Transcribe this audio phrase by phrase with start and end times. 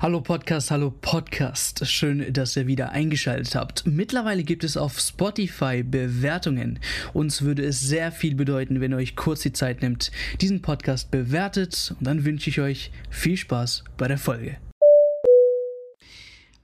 [0.00, 1.84] Hallo Podcast, hallo Podcast.
[1.84, 3.84] Schön, dass ihr wieder eingeschaltet habt.
[3.84, 6.78] Mittlerweile gibt es auf Spotify Bewertungen.
[7.14, 11.10] Uns würde es sehr viel bedeuten, wenn ihr euch kurz die Zeit nimmt, diesen Podcast
[11.10, 11.96] bewertet.
[11.98, 14.58] Und dann wünsche ich euch viel Spaß bei der Folge.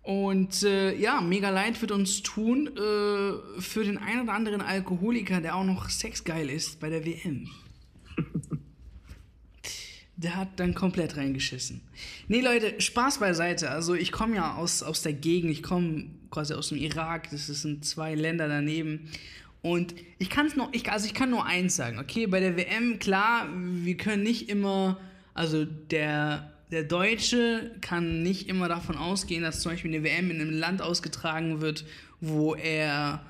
[0.03, 5.41] Und äh, ja, mega leid wird uns tun äh, für den einen oder anderen Alkoholiker,
[5.41, 7.49] der auch noch sexgeil ist bei der WM
[10.17, 11.81] der hat dann komplett reingeschissen.
[12.29, 13.71] Nee, Leute, Spaß beiseite.
[13.71, 17.47] Also ich komme ja aus, aus der Gegend, ich komme quasi aus dem Irak, das
[17.47, 19.09] sind zwei Länder daneben.
[19.63, 22.99] Und ich kann nur, ich, also ich kann nur eins sagen, okay, bei der WM,
[22.99, 25.01] klar, wir können nicht immer,
[25.33, 30.41] also der, der Deutsche kann nicht immer davon ausgehen, dass zum Beispiel eine WM in
[30.41, 31.87] einem Land ausgetragen wird,
[32.21, 33.25] wo er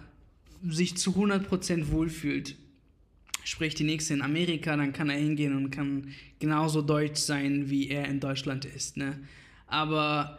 [0.67, 2.57] sich zu 100% wohlfühlt
[3.45, 7.89] sprich die nächste in Amerika, dann kann er hingehen und kann genauso deutsch sein, wie
[7.89, 8.97] er in Deutschland ist.
[8.97, 9.21] Ne?
[9.67, 10.39] Aber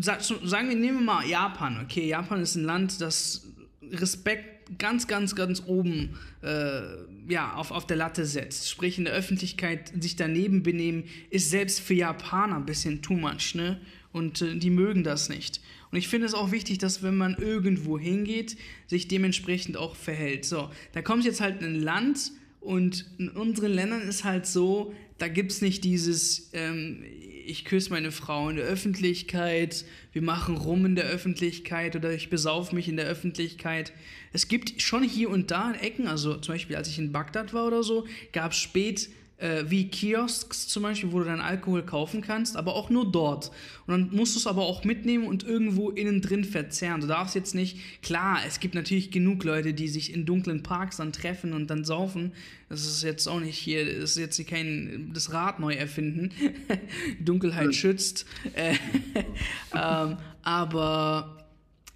[0.00, 1.80] sagen wir, nehmen wir mal Japan.
[1.82, 3.48] Okay, Japan ist ein Land, das
[3.90, 6.82] Respekt ganz, ganz, ganz oben äh,
[7.28, 8.70] ja, auf, auf der Latte setzt.
[8.70, 13.54] Sprich, in der Öffentlichkeit sich daneben benehmen, ist selbst für Japaner ein bisschen too much.
[13.54, 13.80] Ne?
[14.12, 15.60] Und äh, die mögen das nicht.
[15.92, 20.46] Und ich finde es auch wichtig, dass wenn man irgendwo hingeht, sich dementsprechend auch verhält.
[20.46, 25.28] So, da kommt jetzt halt ein Land und in unseren Ländern ist halt so, da
[25.28, 27.04] gibt es nicht dieses, ähm,
[27.44, 32.30] ich küsse meine Frau in der Öffentlichkeit, wir machen rum in der Öffentlichkeit oder ich
[32.30, 33.92] besauf mich in der Öffentlichkeit.
[34.32, 37.66] Es gibt schon hier und da Ecken, also zum Beispiel als ich in Bagdad war
[37.66, 39.10] oder so, gab es spät
[39.42, 43.50] äh, wie Kiosks zum Beispiel, wo du dann Alkohol kaufen kannst, aber auch nur dort.
[43.86, 47.00] Und dann musst du es aber auch mitnehmen und irgendwo innen drin verzehren.
[47.00, 50.98] Du darfst jetzt nicht, klar, es gibt natürlich genug Leute, die sich in dunklen Parks
[50.98, 52.32] dann treffen und dann saufen.
[52.68, 56.30] Das ist jetzt auch nicht hier, das ist jetzt kein das Rad neu erfinden.
[57.20, 57.72] Dunkelheit mhm.
[57.72, 58.26] schützt.
[58.54, 58.74] Äh,
[59.74, 61.48] ähm, aber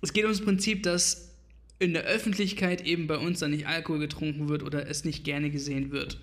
[0.03, 1.33] es geht ums Prinzip, dass
[1.79, 5.51] in der Öffentlichkeit eben bei uns dann nicht Alkohol getrunken wird oder es nicht gerne
[5.51, 6.19] gesehen wird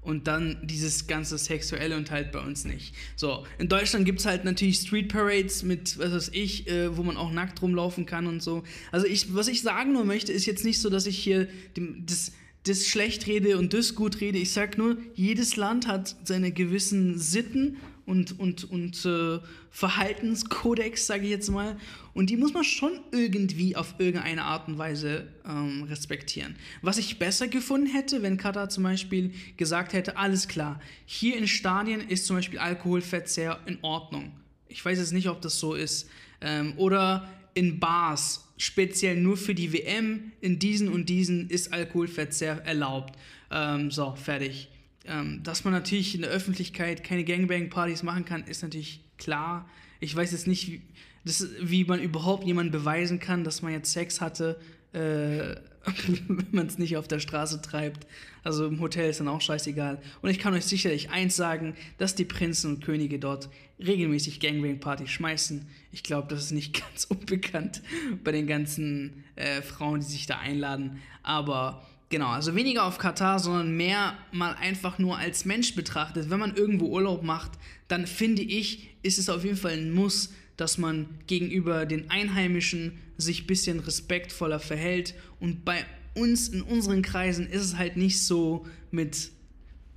[0.00, 2.94] und dann dieses ganze Sexuelle und halt bei uns nicht.
[3.16, 7.02] So, in Deutschland gibt es halt natürlich Street Parades mit, was weiß ich, äh, wo
[7.02, 8.62] man auch nackt rumlaufen kann und so.
[8.92, 12.04] Also ich, was ich sagen nur möchte, ist jetzt nicht so, dass ich hier dem,
[12.06, 12.32] das,
[12.64, 14.38] das schlecht rede und das gut rede.
[14.38, 17.76] Ich sag nur, jedes Land hat seine gewissen Sitten
[18.08, 19.38] und, und, und äh,
[19.70, 21.76] Verhaltenskodex, sage ich jetzt mal.
[22.14, 26.56] Und die muss man schon irgendwie auf irgendeine Art und Weise ähm, respektieren.
[26.80, 31.46] Was ich besser gefunden hätte, wenn Katar zum Beispiel gesagt hätte, alles klar, hier in
[31.46, 34.32] Stadien ist zum Beispiel Alkoholverzehr in Ordnung.
[34.68, 36.08] Ich weiß jetzt nicht, ob das so ist.
[36.40, 42.64] Ähm, oder in Bars, speziell nur für die WM, in diesen und diesen ist Alkoholverzehr
[42.64, 43.18] erlaubt.
[43.50, 44.68] Ähm, so, fertig.
[45.08, 49.68] Ähm, dass man natürlich in der Öffentlichkeit keine Gangbang-Partys machen kann, ist natürlich klar.
[50.00, 50.82] Ich weiß jetzt nicht, wie,
[51.24, 54.60] das, wie man überhaupt jemandem beweisen kann, dass man jetzt Sex hatte,
[54.92, 54.98] äh,
[56.28, 58.06] wenn man es nicht auf der Straße treibt.
[58.44, 60.00] Also im Hotel ist dann auch scheißegal.
[60.20, 63.48] Und ich kann euch sicherlich eins sagen, dass die Prinzen und Könige dort
[63.78, 65.66] regelmäßig Gangbang-Partys schmeißen.
[65.90, 67.82] Ich glaube, das ist nicht ganz unbekannt
[68.24, 71.00] bei den ganzen äh, Frauen, die sich da einladen.
[71.22, 76.30] Aber Genau, also weniger auf Katar, sondern mehr mal einfach nur als Mensch betrachtet.
[76.30, 77.52] Wenn man irgendwo Urlaub macht,
[77.86, 82.98] dann finde ich, ist es auf jeden Fall ein Muss, dass man gegenüber den Einheimischen
[83.18, 85.14] sich ein bisschen respektvoller verhält.
[85.38, 89.30] Und bei uns in unseren Kreisen ist es halt nicht so mit,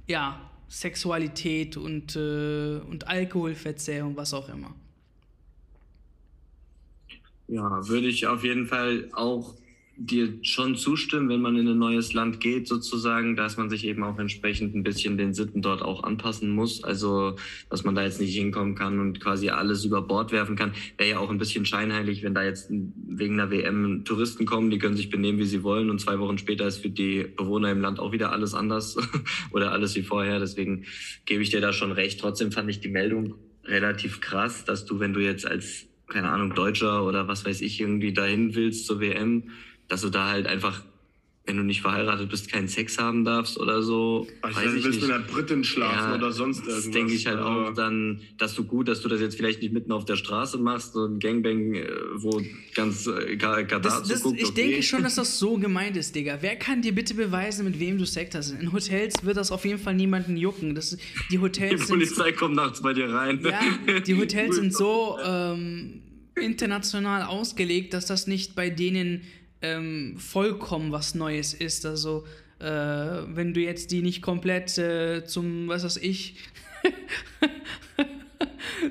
[0.08, 4.74] ja, Sexualität und, äh, und Alkoholverzehr was auch immer.
[7.48, 9.56] Ja, würde ich auf jeden Fall auch
[9.98, 14.04] dir schon zustimmen, wenn man in ein neues Land geht, sozusagen, dass man sich eben
[14.04, 16.84] auch entsprechend ein bisschen den Sitten dort auch anpassen muss.
[16.84, 17.36] Also,
[17.70, 20.74] dass man da jetzt nicht hinkommen kann und quasi alles über Bord werfen kann.
[20.98, 24.80] Wäre ja auch ein bisschen scheinheilig, wenn da jetzt wegen einer WM Touristen kommen, die
[24.80, 27.82] können sich benehmen, wie sie wollen und zwei Wochen später ist für die Bewohner im
[27.82, 28.98] Land auch wieder alles anders
[29.52, 30.40] oder alles wie vorher.
[30.40, 30.86] Deswegen
[31.26, 32.20] gebe ich dir da schon recht.
[32.20, 33.36] Trotzdem fand ich die Meldung
[33.66, 37.80] relativ krass, dass du, wenn du jetzt als keine Ahnung, Deutscher oder was weiß ich,
[37.80, 39.50] irgendwie dahin willst zur WM,
[39.92, 40.84] dass du da halt einfach,
[41.46, 44.26] wenn du nicht verheiratet bist, keinen Sex haben darfst oder so.
[44.42, 45.02] Also weiß ich willst nicht.
[45.02, 46.86] mit einer Britin schlafen ja, oder sonst irgendwas.
[46.86, 49.74] Das denke ich halt auch dann, dass du gut, dass du das jetzt vielleicht nicht
[49.74, 52.42] mitten auf der Straße machst, so ein Gangbang, äh, wo
[52.74, 54.40] ganz äh, Katar das, das, zuguckt.
[54.40, 54.62] Ich okay.
[54.70, 56.38] denke schon, dass das so gemeint ist, Digga.
[56.40, 58.52] Wer kann dir bitte beweisen, mit wem du Sex hast?
[58.52, 60.74] In Hotels wird das auf jeden Fall niemanden jucken.
[60.74, 60.98] Das,
[61.30, 63.42] die Hotels die Polizei sind, kommt nachts bei dir rein.
[63.44, 66.02] Ja, die Hotels sind so ähm,
[66.36, 69.24] international ausgelegt, dass das nicht bei denen
[69.62, 71.86] ähm, vollkommen was Neues ist.
[71.86, 72.26] Also
[72.60, 76.36] äh, wenn du jetzt die nicht komplett äh, zum, was weiß ich,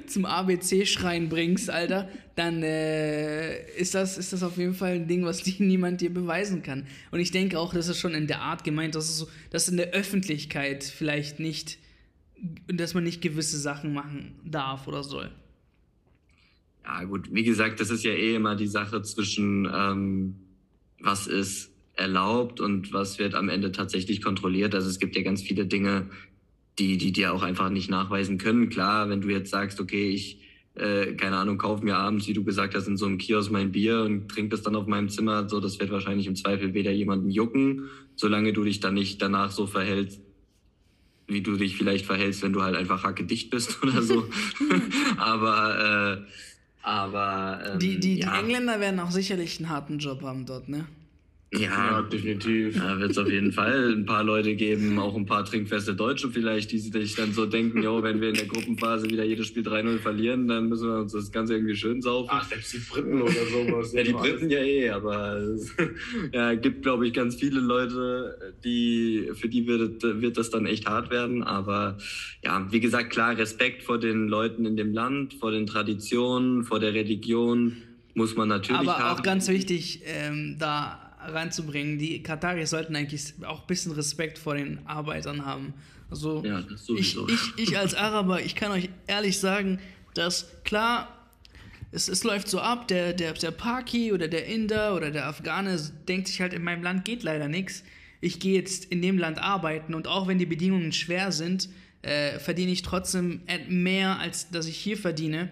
[0.06, 5.24] zum ABC-Schreien bringst, Alter, dann äh, ist, das, ist das auf jeden Fall ein Ding,
[5.24, 6.86] was die, niemand dir beweisen kann.
[7.10, 9.68] Und ich denke auch, das ist schon in der Art gemeint, dass, es so, dass
[9.68, 11.78] in der Öffentlichkeit vielleicht nicht,
[12.66, 15.30] dass man nicht gewisse Sachen machen darf oder soll.
[16.84, 20.34] Ja, gut, wie gesagt, das ist ja eh immer die Sache zwischen, ähm,
[21.00, 24.74] was ist erlaubt und was wird am Ende tatsächlich kontrolliert.
[24.74, 26.06] Also es gibt ja ganz viele Dinge,
[26.78, 28.70] die, die dir auch einfach nicht nachweisen können.
[28.70, 30.40] Klar, wenn du jetzt sagst, okay, ich,
[30.74, 33.72] äh, keine Ahnung, kauf mir abends, wie du gesagt hast, in so einem Kiosk mein
[33.72, 36.90] Bier und trink das dann auf meinem Zimmer, so, das wird wahrscheinlich im Zweifel weder
[36.90, 40.20] jemanden jucken, solange du dich dann nicht danach so verhältst,
[41.26, 44.26] wie du dich vielleicht verhältst, wenn du halt einfach hackedicht bist oder so.
[45.18, 46.30] aber, äh,
[46.82, 47.62] aber.
[47.72, 48.30] Ähm, die, die, ja.
[48.30, 50.86] die Engländer werden auch sicherlich einen harten Job haben dort, ne?
[51.52, 52.78] Ja, ja, definitiv.
[52.78, 56.30] Da wird es auf jeden Fall ein paar Leute geben, auch ein paar trinkfeste Deutsche
[56.30, 59.64] vielleicht, die sich dann so denken, jo, wenn wir in der Gruppenphase wieder jedes Spiel
[59.64, 62.28] 3-0 verlieren, dann müssen wir uns das Ganze irgendwie schön saufen.
[62.30, 63.92] Ach, selbst die Briten oder sowas.
[63.92, 65.74] ja, die Briten ja eh, aber es
[66.32, 70.86] ja, gibt, glaube ich, ganz viele Leute, die, für die wird, wird das dann echt
[70.86, 71.42] hart werden.
[71.42, 71.98] Aber
[72.44, 76.78] ja, wie gesagt, klar, Respekt vor den Leuten in dem Land, vor den Traditionen, vor
[76.78, 77.76] der Religion
[78.14, 79.02] muss man natürlich aber haben.
[79.02, 81.98] Aber auch ganz wichtig, ähm, da reinzubringen.
[81.98, 85.74] Die Kataris sollten eigentlich auch ein bisschen Respekt vor den Arbeitern haben.
[86.10, 86.62] Also ja,
[86.96, 89.78] ich, ich, ich als Araber, ich kann euch ehrlich sagen,
[90.14, 91.16] dass klar,
[91.92, 95.78] es, es läuft so ab, der, der, der Paki oder der Inder oder der Afghane
[96.08, 97.84] denkt sich halt, in meinem Land geht leider nichts.
[98.20, 101.68] Ich gehe jetzt in dem Land arbeiten und auch wenn die Bedingungen schwer sind,
[102.02, 105.48] äh, verdiene ich trotzdem mehr, als dass ich hier verdiene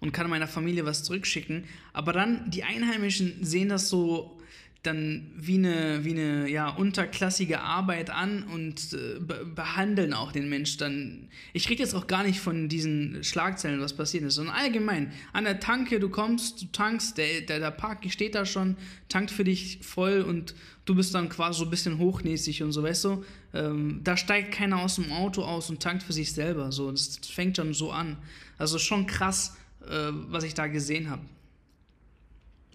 [0.00, 1.64] und kann meiner Familie was zurückschicken.
[1.92, 4.38] Aber dann, die Einheimischen sehen das so
[4.86, 10.48] dann wie eine, wie eine ja, unterklassige Arbeit an und äh, be behandeln auch den
[10.48, 11.28] Mensch dann.
[11.52, 15.12] Ich rede jetzt auch gar nicht von diesen Schlagzeilen, was passiert ist, sondern allgemein.
[15.32, 18.76] An der Tanke, du kommst, du tankst, der, der, der Park steht da schon,
[19.08, 20.54] tankt für dich voll und
[20.84, 23.24] du bist dann quasi so ein bisschen hochnäsig und so, weißt du?
[23.52, 26.72] Ähm, da steigt keiner aus dem Auto aus und tankt für sich selber.
[26.72, 28.16] So, das fängt schon so an.
[28.58, 31.22] Also schon krass, äh, was ich da gesehen habe.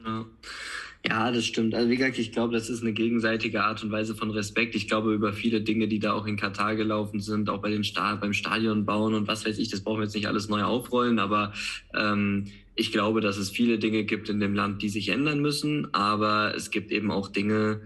[0.05, 0.25] Ja.
[1.03, 1.73] Ja, das stimmt.
[1.73, 4.75] Also wie gesagt, ich glaube, das ist eine gegenseitige Art und Weise von Respekt.
[4.75, 7.83] Ich glaube, über viele Dinge, die da auch in Katar gelaufen sind, auch bei den
[7.83, 10.61] Sta beim Stadion bauen und was weiß ich, das brauchen wir jetzt nicht alles neu
[10.61, 11.53] aufrollen, aber
[11.95, 15.91] ähm, ich glaube, dass es viele Dinge gibt in dem Land, die sich ändern müssen,
[15.93, 17.81] aber es gibt eben auch Dinge,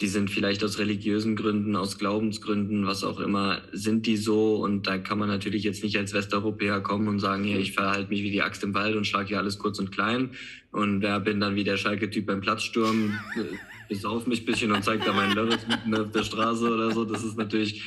[0.00, 4.56] die sind vielleicht aus religiösen Gründen, aus Glaubensgründen, was auch immer, sind die so.
[4.56, 8.10] Und da kann man natürlich jetzt nicht als Westeuropäer kommen und sagen, hier, ich verhalte
[8.10, 10.30] mich wie die Axt im Wald und schlage hier alles kurz und klein.
[10.72, 13.16] Und wer bin dann wie der Schalke-Typ beim Platzsturm,
[13.88, 17.04] besauf mich ein bisschen und zeigt da meinen Lörres mitten auf der Straße oder so.
[17.04, 17.82] Das ist natürlich,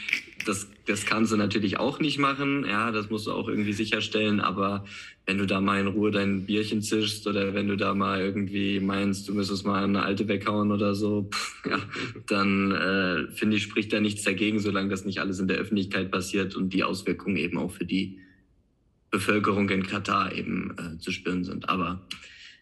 [0.46, 2.66] das, das kannst du natürlich auch nicht machen.
[2.68, 4.40] Ja, das musst du auch irgendwie sicherstellen.
[4.40, 4.86] Aber
[5.26, 8.80] wenn du da mal in Ruhe dein Bierchen zischst oder wenn du da mal irgendwie
[8.80, 11.80] meinst, du müsstest mal eine alte weghauen oder so, pff, ja,
[12.28, 16.12] dann äh, finde ich, spricht da nichts dagegen, solange das nicht alles in der Öffentlichkeit
[16.12, 18.20] passiert und die Auswirkungen eben auch für die
[19.10, 21.70] Bevölkerung in Katar eben äh, zu spüren sind.
[21.70, 22.06] Aber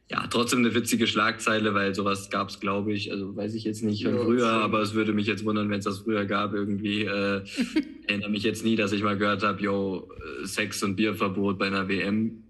[0.10, 3.84] ja, trotzdem eine witzige Schlagzeile, weil sowas gab es, glaube ich, also weiß ich jetzt
[3.84, 6.54] nicht von früher, aber es würde mich jetzt wundern, wenn es das früher gab.
[6.54, 7.42] Irgendwie äh,
[8.07, 10.07] erinnere mich jetzt nie, dass ich mal gehört habe, yo,
[10.44, 12.44] Sex- und Bierverbot bei einer WM.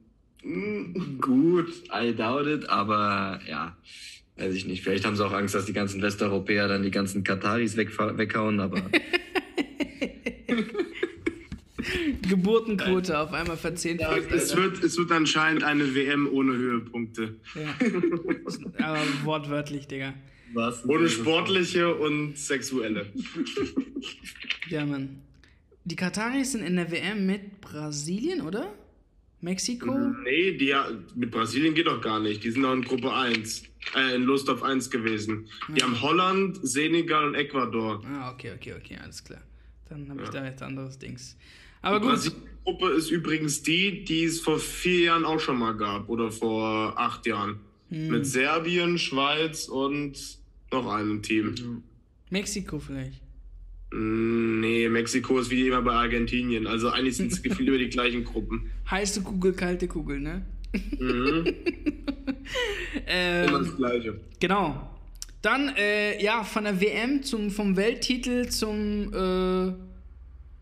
[0.44, 3.78] Mm, gut, I doubt it, aber ja,
[4.36, 4.84] weiß ich nicht.
[4.84, 8.82] Vielleicht haben sie auch Angst, dass die ganzen Westeuropäer dann die ganzen Kataris weghauen, aber
[12.28, 14.30] Geburtenquote auf einmal verzehnfacht.
[14.30, 17.36] Ja, es, wird, es wird anscheinend eine WM ohne Höhepunkte.
[17.56, 17.76] Ja.
[18.86, 20.14] Aber wortwörtlich, Digga.
[20.54, 20.88] Was?
[20.88, 23.08] Ohne sportliche und sexuelle.
[24.70, 25.22] Ja, Mann.
[25.84, 28.74] Die Kataris sind in der WM mit Brasilien, oder?
[29.42, 29.96] Mexiko?
[30.24, 30.74] Nee, die,
[31.16, 32.44] mit Brasilien geht doch gar nicht.
[32.44, 33.64] Die sind noch in Gruppe 1.
[33.96, 35.48] Äh, in Lust auf 1 gewesen.
[35.70, 35.86] Die ja.
[35.86, 38.04] haben Holland, Senegal und Ecuador.
[38.06, 39.42] Ah, okay, okay, okay, alles klar.
[39.90, 40.42] Dann habe ich ja.
[40.42, 41.38] da jetzt anderes Dings.
[41.86, 42.26] Aber gut.
[42.26, 42.32] Die
[42.64, 47.00] Gruppe ist übrigens die, die es vor vier Jahren auch schon mal gab oder vor
[47.00, 47.60] acht Jahren.
[47.90, 48.08] Hm.
[48.08, 50.40] Mit Serbien, Schweiz und
[50.72, 51.84] noch einem Team.
[52.32, 53.22] Mexiko vielleicht.
[53.92, 56.66] Hm, nee, Mexiko ist wie immer bei Argentinien.
[56.66, 58.72] Also eigentlich sind es gefühlt über die gleichen Gruppen.
[58.90, 60.44] Heiße Kugel, kalte Kugel, ne?
[60.98, 61.46] Mhm.
[63.06, 64.20] ähm, immer das Gleiche.
[64.40, 64.90] Genau.
[65.44, 69.74] Dann, äh, ja, von der WM zum, vom Welttitel zum äh,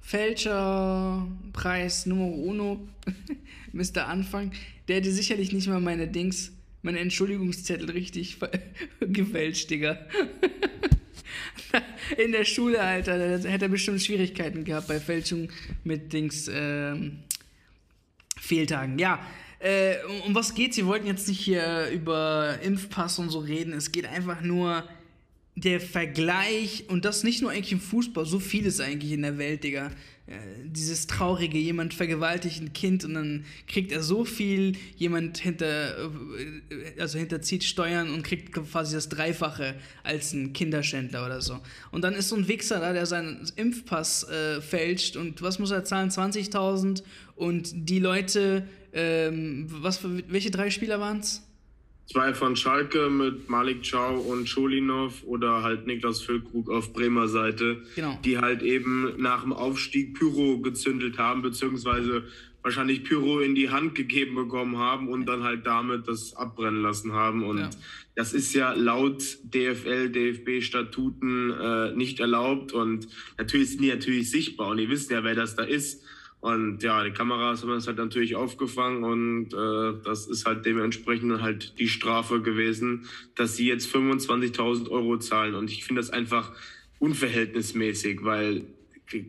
[0.04, 2.88] Fälscherpreis Nummer uno,
[3.72, 4.08] Mr.
[4.08, 4.52] Anfang,
[4.88, 8.38] der hätte sicherlich nicht mal meine Dings, meine Entschuldigungszettel richtig
[9.00, 9.98] gefälscht, Digga.
[12.24, 15.50] In der Schule, Alter, da hätte er bestimmt Schwierigkeiten gehabt bei Fälschung
[15.84, 17.20] mit Dings, ähm,
[18.38, 19.00] Fehltagen.
[19.00, 19.26] Ja,
[19.60, 19.96] äh,
[20.28, 20.76] um was geht's?
[20.76, 23.72] Wir wollten jetzt nicht hier über Impfpass und so reden.
[23.74, 24.84] Es geht einfach nur
[25.56, 29.64] der Vergleich und das nicht nur eigentlich im Fußball, so vieles eigentlich in der Welt,
[29.64, 29.92] Digga.
[30.26, 35.98] Äh, dieses traurige, jemand vergewaltigt ein Kind und dann kriegt er so viel, jemand hinter,
[35.98, 41.60] äh, also hinterzieht Steuern und kriegt quasi das Dreifache als ein Kinderschändler oder so.
[41.92, 45.72] Und dann ist so ein Wichser da, der seinen Impfpass äh, fälscht und was muss
[45.72, 46.10] er zahlen?
[46.10, 47.04] 20.000
[47.36, 51.44] und die Leute, ähm, was, welche drei Spieler waren es?
[52.14, 57.82] Zwei von Schalke mit Malik Chow und Scholinov oder halt Niklas Füllkrug auf Bremer Seite,
[57.96, 58.20] genau.
[58.24, 62.26] die halt eben nach dem Aufstieg Pyro gezündelt haben, beziehungsweise
[62.62, 67.14] wahrscheinlich Pyro in die Hand gegeben bekommen haben und dann halt damit das abbrennen lassen
[67.14, 67.44] haben.
[67.44, 67.70] Und ja.
[68.14, 72.74] das ist ja laut DFL, DFB-Statuten äh, nicht erlaubt.
[72.74, 73.08] Und
[73.40, 76.03] natürlich sind die natürlich sichtbar und ihr wisst ja, wer das da ist.
[76.44, 81.42] Und ja, die Kameras haben das halt natürlich aufgefangen und äh, das ist halt dementsprechend
[81.42, 85.56] halt die Strafe gewesen, dass sie jetzt 25.000 Euro zahlen.
[85.56, 86.52] Und ich finde das einfach
[87.00, 88.66] unverhältnismäßig, weil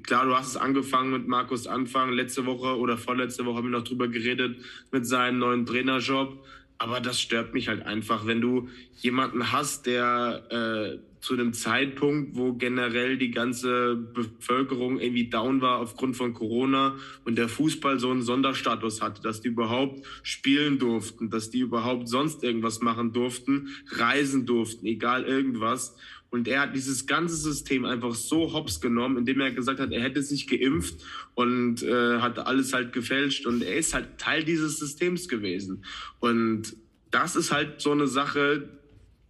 [0.02, 2.10] klar, du hast es angefangen mit Markus Anfang.
[2.10, 4.56] Letzte Woche oder vorletzte Woche haben wir noch drüber geredet
[4.90, 6.44] mit seinem neuen Trainerjob.
[6.78, 12.36] Aber das stört mich halt einfach, wenn du jemanden hast, der äh, zu einem Zeitpunkt,
[12.36, 18.10] wo generell die ganze Bevölkerung irgendwie down war aufgrund von Corona und der Fußball so
[18.10, 23.70] einen Sonderstatus hatte, dass die überhaupt spielen durften, dass die überhaupt sonst irgendwas machen durften,
[23.92, 25.96] reisen durften, egal irgendwas.
[26.28, 30.02] Und er hat dieses ganze System einfach so hops genommen, indem er gesagt hat, er
[30.02, 31.02] hätte sich geimpft
[31.34, 33.46] und äh, hat alles halt gefälscht.
[33.46, 35.86] Und er ist halt Teil dieses Systems gewesen.
[36.20, 36.76] Und
[37.10, 38.68] das ist halt so eine Sache,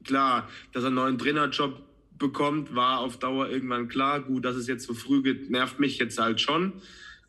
[0.03, 1.84] klar, dass er einen neuen Trainerjob
[2.19, 4.21] bekommt, war auf Dauer irgendwann klar.
[4.21, 6.75] Gut, dass es jetzt so früh geht, nervt mich jetzt halt schon.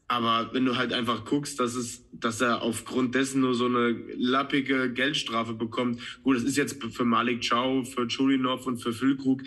[0.08, 3.96] Aber wenn du halt einfach guckst, dass, es, dass er aufgrund dessen nur so eine
[4.16, 9.42] lappige Geldstrafe bekommt, gut, das ist jetzt für Malik Chow, für Chulinov und für Füllkrug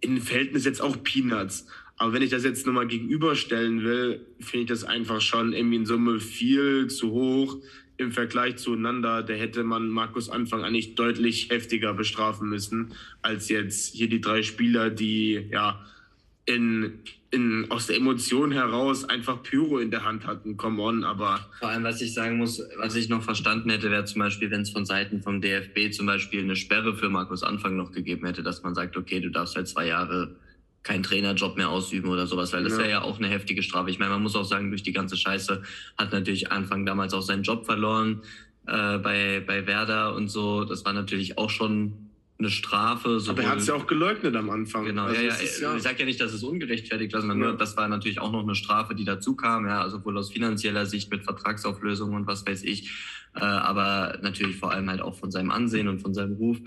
[0.00, 1.66] in Verhältnis jetzt auch Peanuts.
[1.96, 5.86] Aber wenn ich das jetzt nochmal gegenüberstellen will, finde ich das einfach schon irgendwie in
[5.86, 7.56] Summe viel zu hoch
[7.98, 13.94] im Vergleich zueinander, da hätte man Markus Anfang eigentlich deutlich heftiger bestrafen müssen, als jetzt
[13.94, 15.84] hier die drei Spieler, die ja
[16.46, 17.00] in,
[17.30, 20.56] in, aus der Emotion heraus einfach Pyro in der Hand hatten.
[20.56, 21.44] Come on, aber.
[21.58, 24.62] Vor allem, was ich sagen muss, was ich noch verstanden hätte, wäre zum Beispiel, wenn
[24.62, 28.44] es von Seiten vom DFB zum Beispiel eine Sperre für Markus Anfang noch gegeben hätte,
[28.44, 30.36] dass man sagt, okay, du darfst halt zwei Jahre
[30.88, 32.78] keinen Trainerjob mehr ausüben oder sowas, weil das ja.
[32.78, 33.90] wäre ja auch eine heftige Strafe.
[33.90, 35.62] Ich meine, man muss auch sagen, durch die ganze Scheiße
[35.98, 38.22] hat natürlich Anfang damals auch seinen Job verloren
[38.66, 40.64] äh, bei, bei Werder und so.
[40.64, 43.20] Das war natürlich auch schon eine Strafe.
[43.28, 44.86] Aber er hat es ja auch geleugnet am Anfang.
[44.86, 47.52] Genau, also ja, ja, ja, Ich sage ja nicht, dass es ungerechtfertigt war, sondern ja.
[47.52, 50.86] das war natürlich auch noch eine Strafe, die dazu kam, ja, also wohl aus finanzieller
[50.86, 52.90] Sicht mit Vertragsauflösung und was weiß ich,
[53.34, 56.58] äh, aber natürlich vor allem halt auch von seinem Ansehen und von seinem Ruf.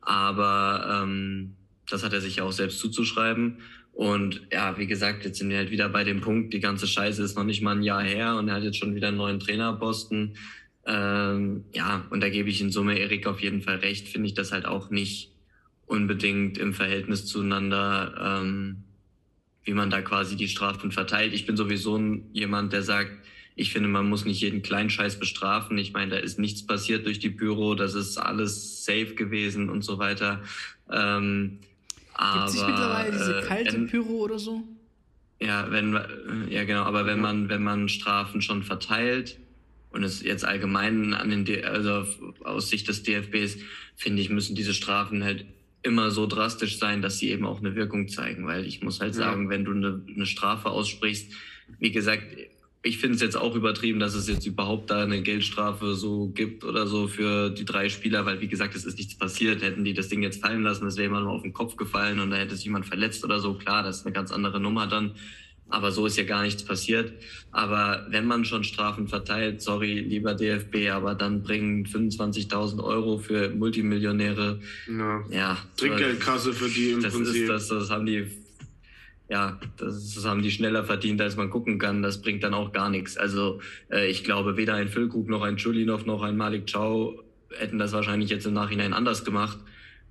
[0.00, 1.56] Aber ähm,
[1.90, 3.58] das hat er sich ja auch selbst zuzuschreiben.
[3.92, 7.22] Und ja, wie gesagt, jetzt sind wir halt wieder bei dem Punkt, die ganze Scheiße
[7.22, 9.40] ist noch nicht mal ein Jahr her und er hat jetzt schon wieder einen neuen
[9.40, 10.36] Trainerposten.
[10.84, 14.34] Ähm, ja, und da gebe ich in Summe Erik auf jeden Fall recht, finde ich
[14.34, 15.32] das halt auch nicht
[15.86, 18.84] unbedingt im Verhältnis zueinander, ähm,
[19.64, 21.32] wie man da quasi die Strafen verteilt.
[21.32, 21.98] Ich bin sowieso
[22.32, 23.12] jemand, der sagt,
[23.54, 25.78] ich finde, man muss nicht jeden Kleinscheiß bestrafen.
[25.78, 29.82] Ich meine, da ist nichts passiert durch die Büro, das ist alles safe gewesen und
[29.82, 30.42] so weiter.
[30.92, 31.60] Ähm,
[32.18, 34.62] Gibt es nicht mittlerweile diese äh, kalte äh, Pyro oder so?
[35.40, 35.98] Ja, wenn,
[36.48, 39.38] ja genau, aber wenn man, wenn man Strafen schon verteilt
[39.90, 42.06] und es jetzt allgemein an den, D also
[42.42, 43.58] aus Sicht des DFBs,
[43.96, 45.44] finde ich, müssen diese Strafen halt
[45.82, 49.14] immer so drastisch sein, dass sie eben auch eine Wirkung zeigen, weil ich muss halt
[49.14, 49.50] sagen, ja.
[49.50, 51.32] wenn du eine, eine Strafe aussprichst,
[51.78, 52.24] wie gesagt,
[52.86, 56.62] ich finde es jetzt auch übertrieben, dass es jetzt überhaupt da eine Geldstrafe so gibt
[56.62, 59.60] oder so für die drei Spieler, weil wie gesagt, es ist nichts passiert.
[59.62, 62.30] Hätten die das Ding jetzt fallen lassen, das wäre nur auf den Kopf gefallen und
[62.30, 63.54] da hätte sich jemand verletzt oder so.
[63.54, 65.12] Klar, das ist eine ganz andere Nummer dann.
[65.68, 67.12] Aber so ist ja gar nichts passiert.
[67.50, 73.48] Aber wenn man schon Strafen verteilt, sorry, lieber DFB, aber dann bringen 25.000 Euro für
[73.48, 74.60] Multimillionäre.
[74.88, 75.24] Ja.
[75.28, 77.42] ja Trinkgeldkasse für die im das Prinzip.
[77.42, 78.30] Ist das, das haben die
[79.28, 82.02] ja, das, das, haben die schneller verdient, als man gucken kann.
[82.02, 83.16] Das bringt dann auch gar nichts.
[83.16, 87.22] Also äh, ich glaube, weder ein Füllkrug noch ein Chulinov noch ein Malik Chow
[87.58, 89.58] hätten das wahrscheinlich jetzt im Nachhinein anders gemacht,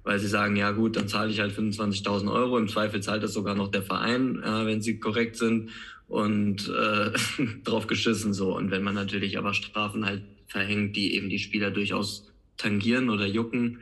[0.03, 2.57] weil sie sagen, ja gut, dann zahle ich halt 25.000 Euro.
[2.57, 5.71] Im Zweifel zahlt das sogar noch der Verein, äh, wenn sie korrekt sind
[6.07, 7.11] und äh,
[7.63, 8.55] drauf geschissen so.
[8.55, 13.25] Und wenn man natürlich aber Strafen halt verhängt, die eben die Spieler durchaus tangieren oder
[13.25, 13.79] jucken,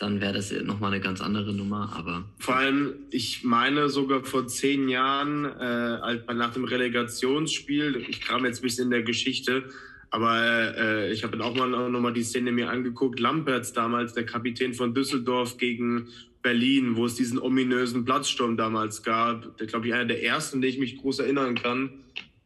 [0.00, 1.92] dann wäre das nochmal eine ganz andere Nummer.
[1.94, 8.44] Aber vor allem, ich meine sogar vor zehn Jahren, äh, nach dem Relegationsspiel, ich kram
[8.46, 9.64] jetzt ein bisschen in der Geschichte,
[10.10, 13.20] Aber äh, ich habe dann auch mal noch mal die Szene mir angeguckt.
[13.20, 16.08] Lamperts damals, der Kapitän von Düsseldorf gegen
[16.42, 19.56] Berlin, wo es diesen ominösen Platzsturm damals gab.
[19.58, 21.90] Der glaube ich einer der ersten, den ich mich groß erinnern kann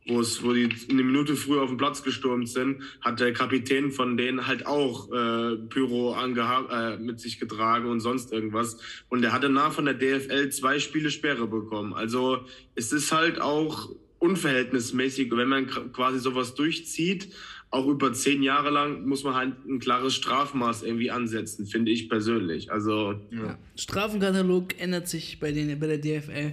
[0.07, 3.91] wo es, wo die eine Minute früher auf den Platz gestürmt sind, hat der Kapitän
[3.91, 8.79] von denen halt auch äh, Pyro äh, mit sich getragen und sonst irgendwas.
[9.09, 11.95] Und der hatte nach von der DFL zwei Spiele Sperre bekommen.
[11.95, 12.45] Also
[12.75, 17.29] es ist halt auch unverhältnismäßig, wenn man quasi sowas durchzieht,
[17.71, 22.09] auch über zehn Jahre lang muss man halt ein klares Strafmaß irgendwie ansetzen, finde ich
[22.09, 22.71] persönlich.
[22.71, 23.59] Also ja.
[23.75, 26.53] Strafenkatalog ändert sich bei, den, bei der DFL.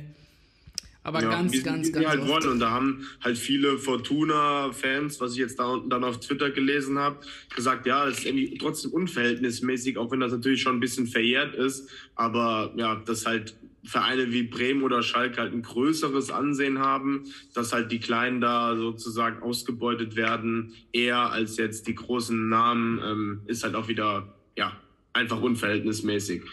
[1.04, 2.06] Aber ja, ganz, wie, ganz, ganz.
[2.06, 2.50] halt wollen.
[2.50, 7.00] Und da haben halt viele Fortuna-Fans, was ich jetzt da unten dann auf Twitter gelesen
[7.00, 7.18] habe,
[7.56, 11.56] gesagt, ja, es ist irgendwie trotzdem unverhältnismäßig, auch wenn das natürlich schon ein bisschen verjährt
[11.56, 11.90] ist.
[12.16, 17.74] Aber ja, dass halt Vereine wie Bremen oder Schalke halt ein größeres Ansehen haben, dass
[17.74, 23.64] halt die Kleinen da sozusagen ausgebeutet werden, eher als jetzt die großen Namen, ähm, ist
[23.64, 24.78] halt auch wieder, ja,
[25.14, 26.44] einfach unverhältnismäßig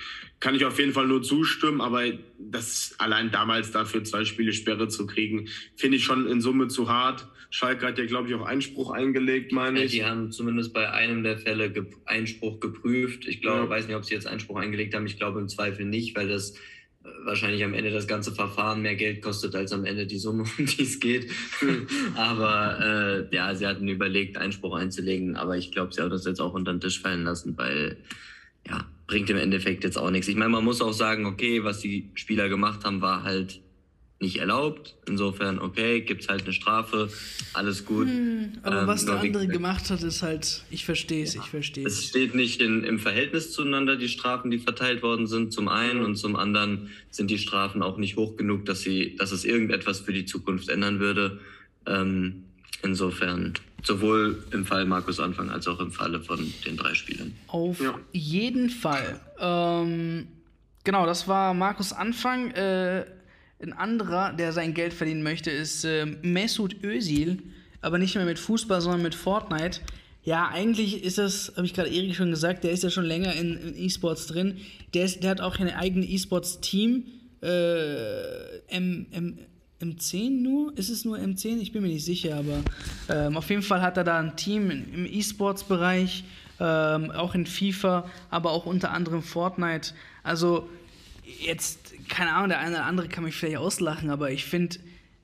[0.41, 2.05] kann ich auf jeden Fall nur zustimmen, aber
[2.39, 6.89] das allein damals dafür zwei Spiele Sperre zu kriegen, finde ich schon in Summe zu
[6.89, 7.27] hart.
[7.51, 9.93] Schalke hat ja, glaube ich, auch Einspruch eingelegt, meine ich.
[9.93, 13.27] Die haben zumindest bei einem der Fälle ge Einspruch geprüft.
[13.27, 13.71] Ich glaube, ja.
[13.71, 15.07] weiß nicht, ob sie jetzt Einspruch eingelegt haben.
[15.07, 18.97] Ich glaube im Zweifel nicht, weil das äh, wahrscheinlich am Ende das ganze Verfahren mehr
[18.97, 21.31] Geld kostet als am Ende die Summe, um die es geht.
[22.17, 26.41] aber äh, ja, sie hatten überlegt, Einspruch einzulegen, aber ich glaube, sie haben das jetzt
[26.41, 27.97] auch unter den Tisch fallen lassen, weil
[28.69, 30.29] ja, bringt im Endeffekt jetzt auch nichts.
[30.29, 33.61] Ich meine, man muss auch sagen, okay, was die Spieler gemacht haben, war halt
[34.21, 34.97] nicht erlaubt.
[35.07, 37.09] Insofern, okay, gibt es halt eine Strafe,
[37.55, 38.09] alles gut.
[38.09, 41.49] Hm, aber ähm, was der andere gemacht hat, ist halt, ich verstehe es, ja, ich
[41.49, 41.99] verstehe es.
[42.01, 46.03] Es steht nicht in, im Verhältnis zueinander, die Strafen, die verteilt worden sind, zum einen,
[46.03, 50.01] und zum anderen sind die Strafen auch nicht hoch genug, dass, sie, dass es irgendetwas
[50.01, 51.41] für die Zukunft ändern würde.
[51.87, 52.45] Ähm,
[52.83, 53.55] insofern,
[53.85, 57.35] Sowohl im Fall Markus Anfang als auch im Falle von den drei Spielern.
[57.47, 57.99] Auf ja.
[58.13, 59.21] jeden Fall.
[59.39, 60.27] Ähm,
[60.83, 62.51] genau, das war Markus Anfang.
[62.51, 63.07] Äh,
[63.63, 67.39] ein anderer, der sein Geld verdienen möchte, ist äh, Mesut Özil.
[67.81, 69.81] Aber nicht mehr mit Fußball, sondern mit Fortnite.
[70.25, 73.33] Ja, eigentlich ist das, habe ich gerade Erik schon gesagt, der ist ja schon länger
[73.35, 74.57] in, in E-Sports drin.
[74.93, 77.05] Der, ist, der hat auch ein eigenes E-Sports-Team.
[77.41, 79.39] Äh, M, M,
[79.81, 80.77] M10 nur?
[80.77, 81.59] Ist es nur M10?
[81.61, 82.63] Ich bin mir nicht sicher, aber
[83.09, 86.25] ähm, auf jeden Fall hat er da ein Team im E-Sports-Bereich,
[86.59, 89.93] ähm, auch in FIFA, aber auch unter anderem Fortnite.
[90.25, 90.69] Also
[91.41, 94.79] jetzt, keine Ahnung, der eine oder andere kann mich vielleicht auslachen, aber ich finde,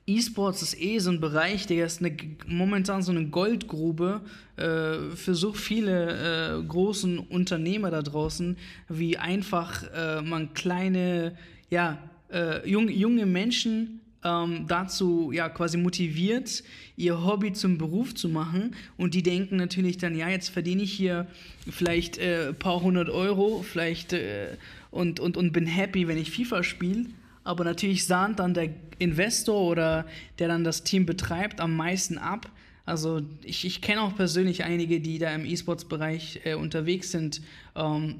[0.07, 2.14] E-Sports ist eh so ein Bereich, der ist eine,
[2.47, 4.21] momentan so eine Goldgrube
[4.57, 8.57] äh, für so viele äh, großen Unternehmer da draußen,
[8.88, 11.37] wie einfach äh, man kleine,
[11.71, 11.99] ja,
[12.31, 16.65] äh, jung, junge Menschen ähm, dazu ja quasi motiviert,
[16.97, 18.75] ihr Hobby zum Beruf zu machen.
[18.97, 21.27] Und die denken natürlich dann, ja, jetzt verdiene ich hier
[21.71, 24.57] vielleicht ein äh, paar hundert Euro, vielleicht äh,
[24.91, 27.07] und, und, und bin happy, wenn ich FIFA spiele.
[27.45, 30.07] Aber natürlich sahnt dann der Investor oder
[30.39, 32.51] der dann das Team betreibt am meisten ab.
[32.87, 37.41] Also ich, ich kenne auch persönlich einige, die da im E-Sports-Bereich äh, unterwegs sind
[37.75, 38.17] ähm,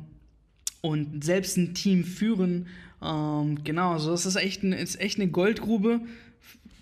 [0.81, 2.67] und selbst ein Team führen
[3.05, 6.01] ähm, genau, also das ist echt, ein, ist echt eine Goldgrube.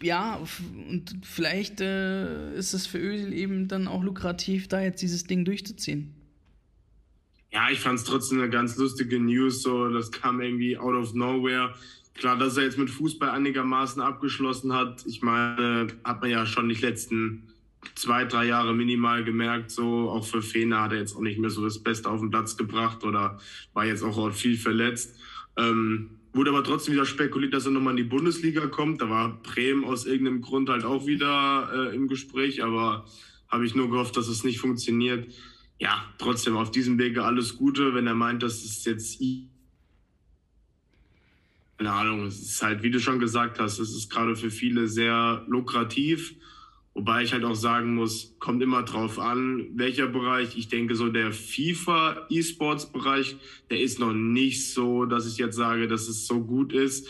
[0.03, 0.41] Ja,
[0.89, 5.45] und vielleicht äh, ist es für Öl eben dann auch lukrativ, da jetzt dieses Ding
[5.45, 6.15] durchzuziehen.
[7.53, 9.63] Ja, ich fand es trotzdem eine ganz lustige News.
[9.63, 11.75] So, das kam irgendwie out of nowhere.
[12.15, 15.05] Klar, dass er jetzt mit Fußball einigermaßen abgeschlossen hat.
[15.07, 17.49] Ich meine, hat man ja schon die letzten
[17.95, 19.71] zwei, drei Jahre minimal gemerkt.
[19.71, 22.31] So, auch für Fena hat er jetzt auch nicht mehr so das Beste auf den
[22.31, 23.39] Platz gebracht oder
[23.75, 25.17] war jetzt auch viel verletzt.
[25.57, 29.01] Ähm, wurde aber trotzdem wieder spekuliert, dass er nochmal in die Bundesliga kommt.
[29.01, 33.07] Da war Bremen aus irgendeinem Grund halt auch wieder äh, im Gespräch, aber
[33.49, 35.33] habe ich nur gehofft, dass es nicht funktioniert.
[35.79, 39.21] Ja, trotzdem auf diesem Wege alles Gute, wenn er meint, dass es jetzt
[41.83, 44.87] keine Ahnung, es ist halt, wie du schon gesagt hast, es ist gerade für viele
[44.87, 46.37] sehr lukrativ.
[46.95, 50.59] Wobei ich halt auch sagen muss, kommt immer drauf an, welcher Bereich.
[50.59, 53.37] Ich denke, so der FIFA-E-Sports-Bereich,
[53.71, 57.09] der ist noch nicht so, dass ich jetzt sage, dass es so gut ist.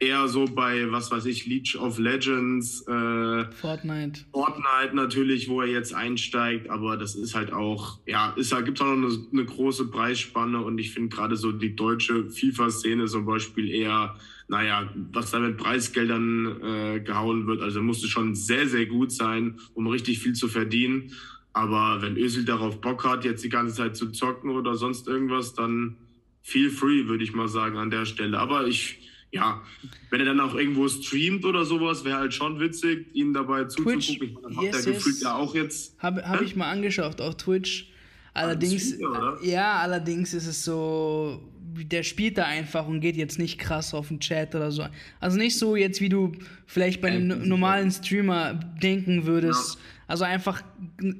[0.00, 2.80] Eher so bei, was weiß ich, Leech of Legends.
[2.88, 4.24] Äh, Fortnite.
[4.32, 6.70] Fortnite natürlich, wo er jetzt einsteigt.
[6.70, 10.62] Aber das ist halt auch, ja, ist halt, gibt auch noch eine, eine große Preisspanne.
[10.62, 14.16] Und ich finde gerade so die deutsche FIFA-Szene zum Beispiel eher
[14.48, 17.62] naja, was da mit Preisgeldern äh, gehauen wird.
[17.62, 21.12] Also musste schon sehr, sehr gut sein, um richtig viel zu verdienen.
[21.52, 25.54] Aber wenn Özil darauf Bock hat, jetzt die ganze Zeit zu zocken oder sonst irgendwas,
[25.54, 25.96] dann
[26.42, 28.38] feel free, würde ich mal sagen, an der Stelle.
[28.38, 28.98] Aber ich,
[29.30, 29.62] ja,
[30.10, 34.00] wenn er dann auch irgendwo streamt oder sowas, wäre halt schon witzig, ihm dabei zuzugucken.
[34.00, 35.04] Twitch, ich meine, yes, hat der yes.
[35.04, 35.96] gefühlt ja auch jetzt.
[36.02, 37.90] Habe hab ich mal angeschaut auf Twitch.
[38.34, 41.40] Allerdings, Streamer, ja, allerdings ist es so,
[41.74, 44.86] der spielt da einfach und geht jetzt nicht krass auf den Chat oder so.
[45.20, 46.32] Also nicht so jetzt, wie du
[46.66, 49.74] vielleicht bei einem normalen Streamer denken würdest.
[49.74, 49.80] Ja.
[50.06, 50.62] Also einfach,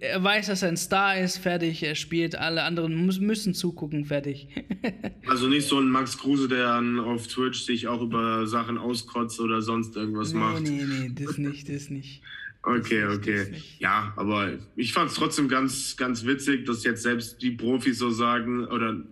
[0.01, 4.49] er weiß, dass er ein Star ist, fertig, er spielt, alle anderen müssen zugucken, fertig.
[5.27, 9.63] also nicht so ein Max Kruse, der auf Twitch sich auch über Sachen auskotzt oder
[9.63, 10.63] sonst irgendwas nee, macht.
[10.63, 12.23] Nee, nee, das nicht, das nicht.
[12.67, 13.63] Okay, okay.
[13.79, 18.09] Ja, aber ich fand es trotzdem ganz, ganz witzig, dass jetzt selbst die Profis so
[18.09, 19.03] sagen, oder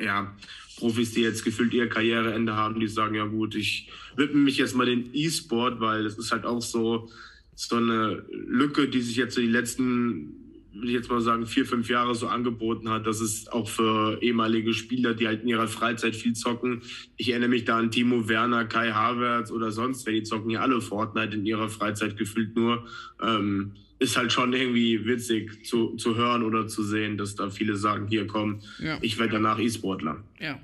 [0.00, 0.32] ja,
[0.80, 4.74] Profis, die jetzt gefühlt ihr Karriereende haben, die sagen, ja gut, ich widme mich jetzt
[4.74, 7.08] mal den E-Sport, weil das ist halt auch so,
[7.54, 10.34] so eine Lücke, die sich jetzt so die letzten,
[10.72, 13.06] würde ich jetzt mal sagen, vier, fünf Jahre so angeboten hat.
[13.06, 16.80] Das ist auch für ehemalige Spieler, die halt in ihrer Freizeit viel zocken.
[17.16, 20.60] Ich erinnere mich da an Timo Werner, Kai Havertz oder sonst wer, die zocken ja
[20.60, 22.86] alle Fortnite in ihrer Freizeit gefühlt nur.
[23.22, 27.76] Ähm, ist halt schon irgendwie witzig zu, zu hören oder zu sehen, dass da viele
[27.76, 28.98] sagen, hier komm, ja.
[29.02, 30.24] ich werde danach E-Sportler.
[30.40, 30.58] Ja.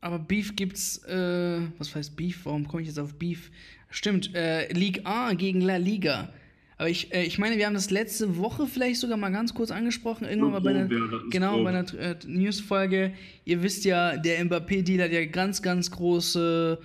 [0.00, 2.44] Aber Beef gibt's, äh, was heißt Beef?
[2.44, 3.50] Warum komme ich jetzt auf Beef?
[3.90, 6.32] Stimmt, äh, Ligue A gegen La Liga.
[6.76, 9.72] Aber ich, äh, ich meine, wir haben das letzte Woche vielleicht sogar mal ganz kurz
[9.72, 10.24] angesprochen.
[10.24, 10.88] Irgendwann mal bei einer,
[11.30, 13.12] genau, bei einer äh, Newsfolge.
[13.44, 16.78] Ihr wisst ja, der Mbappé-Deal hat ja ganz, ganz große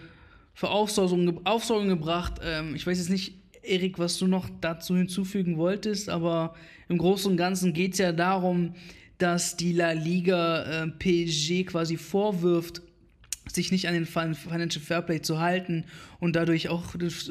[0.56, 2.42] für Aufsorgung, Aufsorgung gebracht.
[2.44, 6.56] Ähm, ich weiß jetzt nicht, Erik, was du noch dazu hinzufügen wolltest, aber
[6.90, 8.74] im Großen und Ganzen geht es ja darum,
[9.18, 12.82] dass die La Liga äh, PSG quasi vorwirft,
[13.52, 15.86] sich nicht an den Financial Fairplay zu halten
[16.20, 17.30] und dadurch auch das,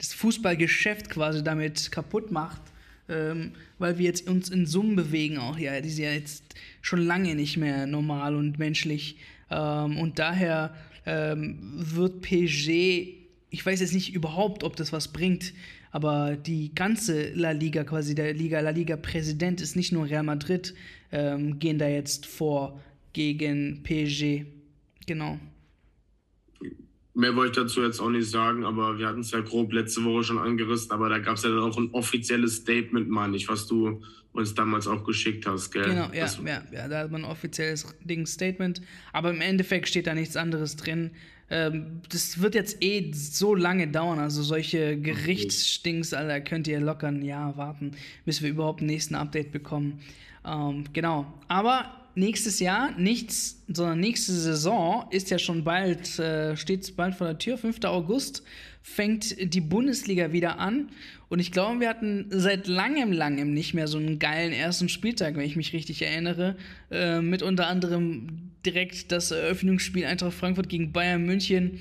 [0.00, 2.62] Fußballgeschäft quasi damit kaputt macht,
[3.08, 5.58] ähm, weil wir jetzt uns in Summen bewegen auch.
[5.58, 6.44] Ja, die sind ja jetzt
[6.82, 9.16] schon lange nicht mehr normal und menschlich
[9.50, 10.74] ähm, und daher
[11.06, 15.54] ähm, wird PSG ich weiß jetzt nicht überhaupt, ob das was bringt,
[15.92, 20.74] aber die ganze La Liga, quasi der Liga, La Liga-Präsident ist nicht nur Real Madrid,
[21.12, 22.80] ähm, gehen da jetzt vor
[23.12, 24.44] gegen PSG.
[25.06, 25.38] Genau.
[27.16, 30.04] Mehr wollte ich dazu jetzt auch nicht sagen, aber wir hatten es ja grob letzte
[30.04, 33.48] Woche schon angerissen, aber da gab es ja dann auch ein offizielles Statement, meine ich,
[33.48, 35.84] was du uns damals auch geschickt hast, gell?
[35.84, 40.08] Genau, ja, ja, ja, da hat man ein offizielles Ding Statement, aber im Endeffekt steht
[40.08, 41.12] da nichts anderes drin.
[41.50, 44.18] Ähm, das wird jetzt eh so lange dauern.
[44.18, 47.92] Also solche Gerichtsstings, Alter, könnt ihr locker ein Jahr warten,
[48.24, 50.00] bis wir überhaupt einen nächsten Update bekommen.
[50.44, 51.32] Ähm, genau.
[51.46, 57.26] Aber nächstes Jahr nichts, sondern nächste Saison ist ja schon bald, äh, steht bald vor
[57.26, 57.84] der Tür, 5.
[57.84, 58.42] August
[58.82, 60.90] fängt die Bundesliga wieder an.
[61.30, 65.36] Und ich glaube, wir hatten seit langem, langem nicht mehr so einen geilen ersten Spieltag,
[65.36, 66.56] wenn ich mich richtig erinnere.
[66.90, 71.80] Äh, mit unter anderem direkt das Eröffnungsspiel Eintracht Frankfurt gegen Bayern München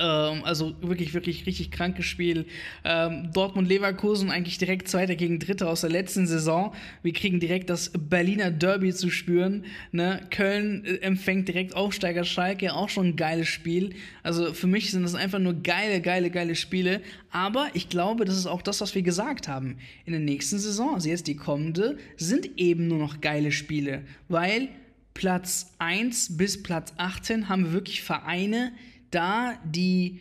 [0.00, 2.46] ähm, also wirklich, wirklich richtig krankes Spiel.
[2.84, 6.74] Ähm, Dortmund-Leverkusen eigentlich direkt Zweiter gegen Dritter aus der letzten Saison.
[7.02, 9.64] Wir kriegen direkt das Berliner Derby zu spüren.
[9.92, 10.26] Ne?
[10.30, 13.90] Köln äh, empfängt direkt Aufsteiger Schalke, auch schon ein geiles Spiel.
[14.22, 17.02] Also für mich sind das einfach nur geile, geile, geile Spiele.
[17.30, 19.76] Aber ich glaube, das ist auch das, was wir gesagt haben.
[20.06, 24.02] In der nächsten Saison, also jetzt die kommende, sind eben nur noch geile Spiele.
[24.28, 24.68] Weil
[25.14, 28.72] Platz 1 bis Platz 18 haben wir wirklich Vereine,
[29.10, 30.20] da die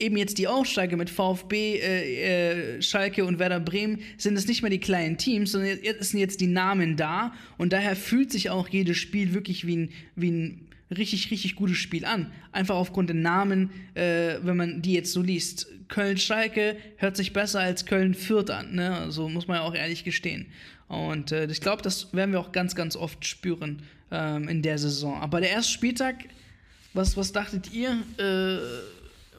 [0.00, 4.62] eben jetzt die Aufsteiger mit VfB, äh, äh, Schalke und Werder Bremen sind es nicht
[4.62, 8.50] mehr die kleinen Teams, sondern jetzt sind jetzt die Namen da und daher fühlt sich
[8.50, 12.32] auch jedes Spiel wirklich wie ein, wie ein richtig, richtig gutes Spiel an.
[12.50, 15.66] Einfach aufgrund der Namen, äh, wenn man die jetzt so liest.
[15.88, 19.06] Köln-Schalke hört sich besser als Köln-Fürth an, ne?
[19.10, 20.46] So muss man ja auch ehrlich gestehen.
[20.88, 24.78] Und äh, ich glaube, das werden wir auch ganz, ganz oft spüren ähm, in der
[24.78, 25.20] Saison.
[25.20, 26.24] Aber der erste Spieltag
[26.92, 28.58] was, was dachtet ihr äh,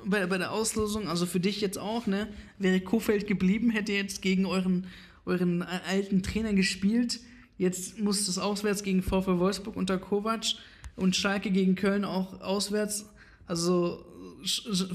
[0.06, 1.08] bei, bei der Auslosung?
[1.08, 2.28] Also für dich jetzt auch, ne?
[2.58, 4.88] Wäre Kofeld geblieben, hätte jetzt gegen euren,
[5.26, 7.20] euren alten Trainer gespielt.
[7.58, 10.46] Jetzt muss es auswärts gegen VfL Wolfsburg unter Kovac
[10.96, 13.06] und Schalke gegen Köln auch auswärts.
[13.48, 14.06] Also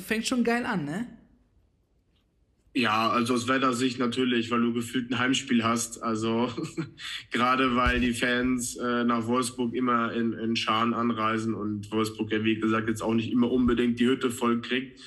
[0.04, 1.06] fängt schon geil an, ne?
[2.76, 6.02] Ja, also aus Wettersicht natürlich, weil du gefühlt ein Heimspiel hast.
[6.02, 6.52] Also
[7.30, 12.44] gerade weil die Fans äh, nach Wolfsburg immer in, in Scharen anreisen und Wolfsburg ja,
[12.44, 15.00] wie gesagt, jetzt auch nicht immer unbedingt die Hütte voll kriegt.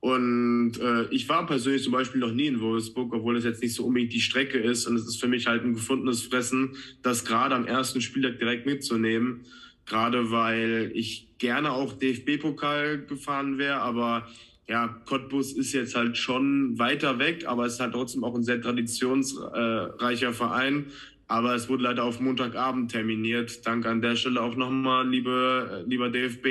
[0.00, 3.74] Und äh, ich war persönlich zum Beispiel noch nie in Wolfsburg, obwohl es jetzt nicht
[3.74, 4.88] so unbedingt die Strecke ist.
[4.88, 8.66] Und es ist für mich halt ein gefundenes Fressen, das gerade am ersten Spieltag direkt
[8.66, 9.42] mitzunehmen.
[9.86, 14.26] Gerade weil ich gerne auch DFB-Pokal gefahren wäre, aber
[14.68, 18.44] ja, Cottbus ist jetzt halt schon weiter weg, aber es ist halt trotzdem auch ein
[18.44, 20.86] sehr traditionsreicher Verein.
[21.28, 23.66] Aber es wurde leider auf Montagabend terminiert.
[23.66, 26.46] Danke an der Stelle auch nochmal, liebe, lieber DFB,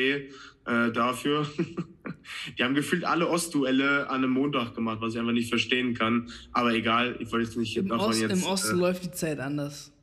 [0.66, 1.46] äh, dafür.
[2.58, 6.32] die haben gefühlt alle Ostduelle an einem Montag gemacht, was ich einfach nicht verstehen kann.
[6.52, 9.40] Aber egal, ich wollte jetzt nicht Im, Ost, jetzt, Im Osten äh, läuft die Zeit
[9.40, 9.94] anders.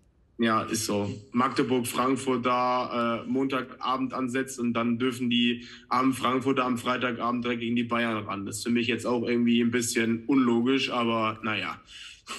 [0.41, 1.13] Ja, ist so.
[1.33, 7.61] Magdeburg, Frankfurt da äh, Montagabend ansetzt und dann dürfen die am Frankfurter am Freitagabend direkt
[7.61, 8.47] gegen die Bayern ran.
[8.47, 11.81] Das ist für mich jetzt auch irgendwie ein bisschen unlogisch, aber naja.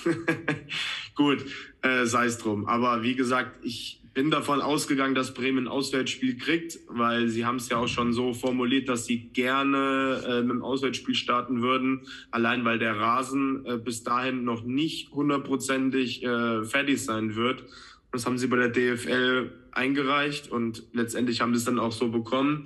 [1.16, 1.46] Gut,
[1.82, 2.68] äh, sei es drum.
[2.68, 7.58] Aber wie gesagt, ich bin davon ausgegangen, dass Bremen ein Auswärtsspiel kriegt, weil sie haben
[7.58, 12.02] es ja auch schon so formuliert, dass sie gerne äh, mit dem Auswärtsspiel starten würden,
[12.32, 17.64] allein weil der Rasen äh, bis dahin noch nicht hundertprozentig äh, fertig sein wird.
[18.12, 22.10] Das haben sie bei der DFL eingereicht und letztendlich haben sie es dann auch so
[22.10, 22.66] bekommen.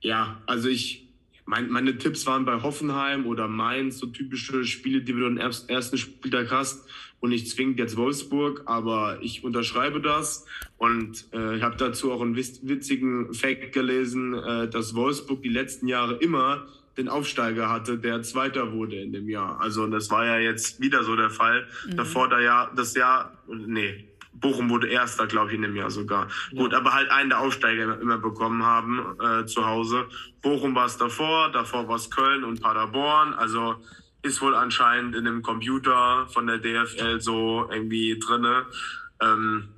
[0.00, 1.08] Ja, also ich,
[1.46, 5.96] mein, meine Tipps waren bei Hoffenheim oder Mainz, so typische Spiele, die du im ersten
[5.96, 6.86] Spieltag hast
[7.20, 10.44] und nicht zwingend jetzt Wolfsburg, aber ich unterschreibe das
[10.76, 15.88] und äh, ich habe dazu auch einen witzigen Fact gelesen, äh, dass Wolfsburg die letzten
[15.88, 16.66] Jahre immer
[16.98, 19.60] den Aufsteiger hatte, der Zweiter wurde in dem Jahr.
[19.60, 21.66] Also das war ja jetzt wieder so der Fall.
[21.86, 21.96] Mhm.
[21.96, 26.28] Davor da ja das Jahr, nee, Bochum wurde Erster, glaube ich, in dem Jahr sogar.
[26.50, 26.62] Ja.
[26.62, 30.06] Gut, aber halt einen der Aufsteiger immer bekommen haben äh, zu Hause.
[30.42, 33.34] Bochum war es davor, davor war es Köln und Paderborn.
[33.34, 33.76] Also
[34.22, 38.66] ist wohl anscheinend in dem Computer von der DFL so irgendwie drinne.
[39.20, 39.68] Ähm,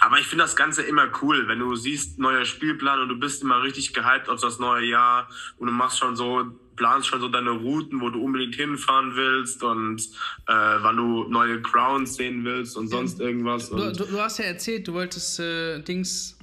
[0.00, 3.42] aber ich finde das Ganze immer cool, wenn du siehst, neuer Spielplan und du bist
[3.42, 6.44] immer richtig gehypt auf das neue Jahr und du machst schon so,
[6.78, 10.00] planst schon so deine Routen, wo du unbedingt hinfahren willst und
[10.46, 13.68] äh, wann du neue Grounds sehen willst und sonst irgendwas.
[13.68, 16.38] Du, du, du hast ja erzählt, du wolltest äh, Dings,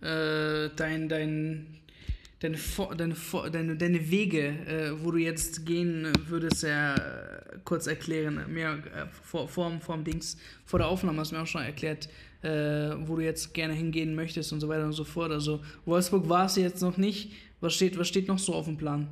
[0.00, 1.66] äh, dein, dein
[2.40, 2.58] deine,
[2.96, 3.16] deine,
[3.50, 6.94] deine, deine Wege, äh, wo du jetzt gehen würdest, ja
[7.64, 8.44] kurz erklären.
[8.48, 11.62] Mir äh, vor, vor, vor dem Dings, vor der Aufnahme hast du mir auch schon
[11.62, 12.08] erklärt,
[12.42, 12.48] äh,
[13.06, 15.32] wo du jetzt gerne hingehen möchtest und so weiter und so fort.
[15.32, 17.32] Also Wolfsburg war es jetzt noch nicht.
[17.60, 19.08] Was steht, was steht noch so auf dem Plan?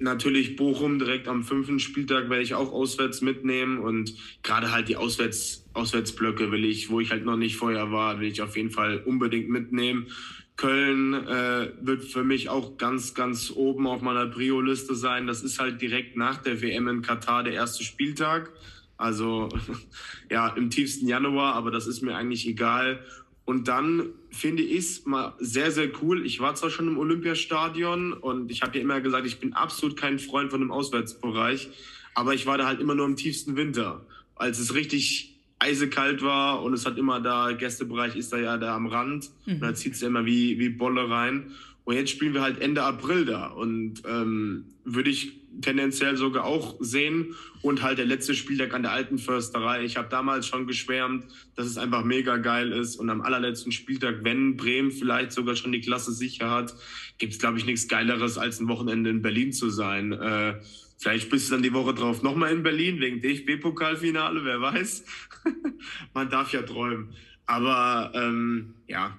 [0.00, 4.96] Natürlich Bochum direkt am fünften Spieltag werde ich auch auswärts mitnehmen und gerade halt die
[4.96, 8.70] Auswärts, Auswärtsblöcke will ich, wo ich halt noch nicht vorher war, will ich auf jeden
[8.70, 10.06] Fall unbedingt mitnehmen.
[10.56, 15.26] Köln äh, wird für mich auch ganz, ganz oben auf meiner Prio-Liste sein.
[15.26, 18.52] Das ist halt direkt nach der WM in Katar der erste Spieltag.
[18.96, 19.48] Also
[20.30, 23.04] ja, im tiefsten Januar, aber das ist mir eigentlich egal.
[23.48, 26.26] Und dann finde ich es mal sehr, sehr cool.
[26.26, 29.96] Ich war zwar schon im Olympiastadion und ich habe ja immer gesagt, ich bin absolut
[29.96, 31.70] kein Freund von dem Auswärtsbereich,
[32.14, 36.62] aber ich war da halt immer nur im tiefsten Winter, als es richtig eisekalt war
[36.62, 39.54] und es hat immer da, Gästebereich ist da ja da am Rand mhm.
[39.54, 41.52] und da zieht es immer wie, wie Bolle rein.
[41.84, 46.76] Und jetzt spielen wir halt Ende April da und ähm, würde ich tendenziell sogar auch
[46.80, 49.84] sehen und halt der letzte Spieltag an der alten Försterei.
[49.84, 54.20] Ich habe damals schon geschwärmt, dass es einfach mega geil ist und am allerletzten Spieltag,
[54.22, 56.74] wenn Bremen vielleicht sogar schon die Klasse sicher hat,
[57.18, 60.12] gibt es glaube ich nichts Geileres als ein Wochenende in Berlin zu sein.
[60.12, 60.60] Äh,
[61.00, 65.04] Vielleicht bist du dann die Woche drauf nochmal in Berlin wegen DFB-Pokalfinale, wer weiß.
[66.12, 67.14] Man darf ja träumen.
[67.46, 69.16] Aber ähm, ja,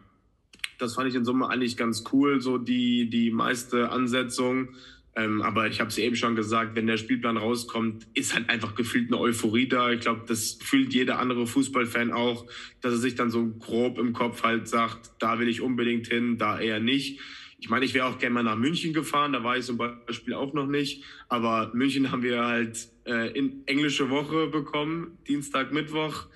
[0.78, 4.75] das fand ich in Summe eigentlich ganz cool, so die, die meiste Ansetzung.
[5.15, 8.76] Ähm, aber ich habe es eben schon gesagt, wenn der Spielplan rauskommt, ist halt einfach
[8.76, 9.91] gefühlt eine Euphorie da.
[9.91, 12.45] Ich glaube, das fühlt jeder andere Fußballfan auch,
[12.82, 16.38] dass er sich dann so grob im Kopf halt sagt, da will ich unbedingt hin,
[16.38, 17.19] da eher nicht.
[17.62, 20.34] Ich meine, ich wäre auch gerne mal nach München gefahren, da war ich zum Beispiel
[20.34, 21.04] auch noch nicht.
[21.28, 26.28] Aber München haben wir halt äh, in englische Woche bekommen, Dienstag, Mittwoch.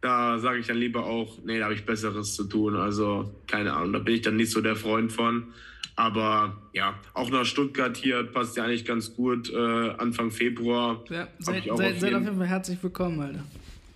[0.00, 2.76] Da sage ich dann lieber auch, nee, da habe ich Besseres zu tun.
[2.76, 5.52] Also keine Ahnung, da bin ich dann nicht so der Freund von.
[5.94, 9.52] Aber ja, auch nach Stuttgart hier passt ja eigentlich ganz gut.
[9.52, 11.04] Äh, Anfang Februar.
[11.10, 13.44] Ja, seid, seid, auf, seid auf jeden Fall herzlich willkommen, Alter.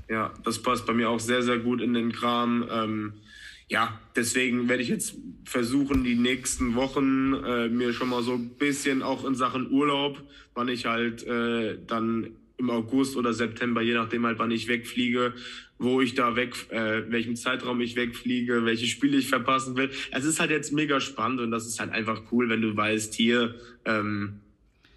[0.09, 2.67] Ja, das passt bei mir auch sehr, sehr gut in den Kram.
[2.71, 3.13] Ähm,
[3.69, 8.51] ja, deswegen werde ich jetzt versuchen, die nächsten Wochen äh, mir schon mal so ein
[8.51, 10.23] bisschen auch in Sachen Urlaub,
[10.55, 15.35] wann ich halt äh, dann im August oder September, je nachdem halt, wann ich wegfliege,
[15.79, 19.91] wo ich da weg, äh, welchem Zeitraum ich wegfliege, welche Spiele ich verpassen will.
[20.11, 23.15] Es ist halt jetzt mega spannend und das ist halt einfach cool, wenn du weißt,
[23.15, 24.41] hier, ähm,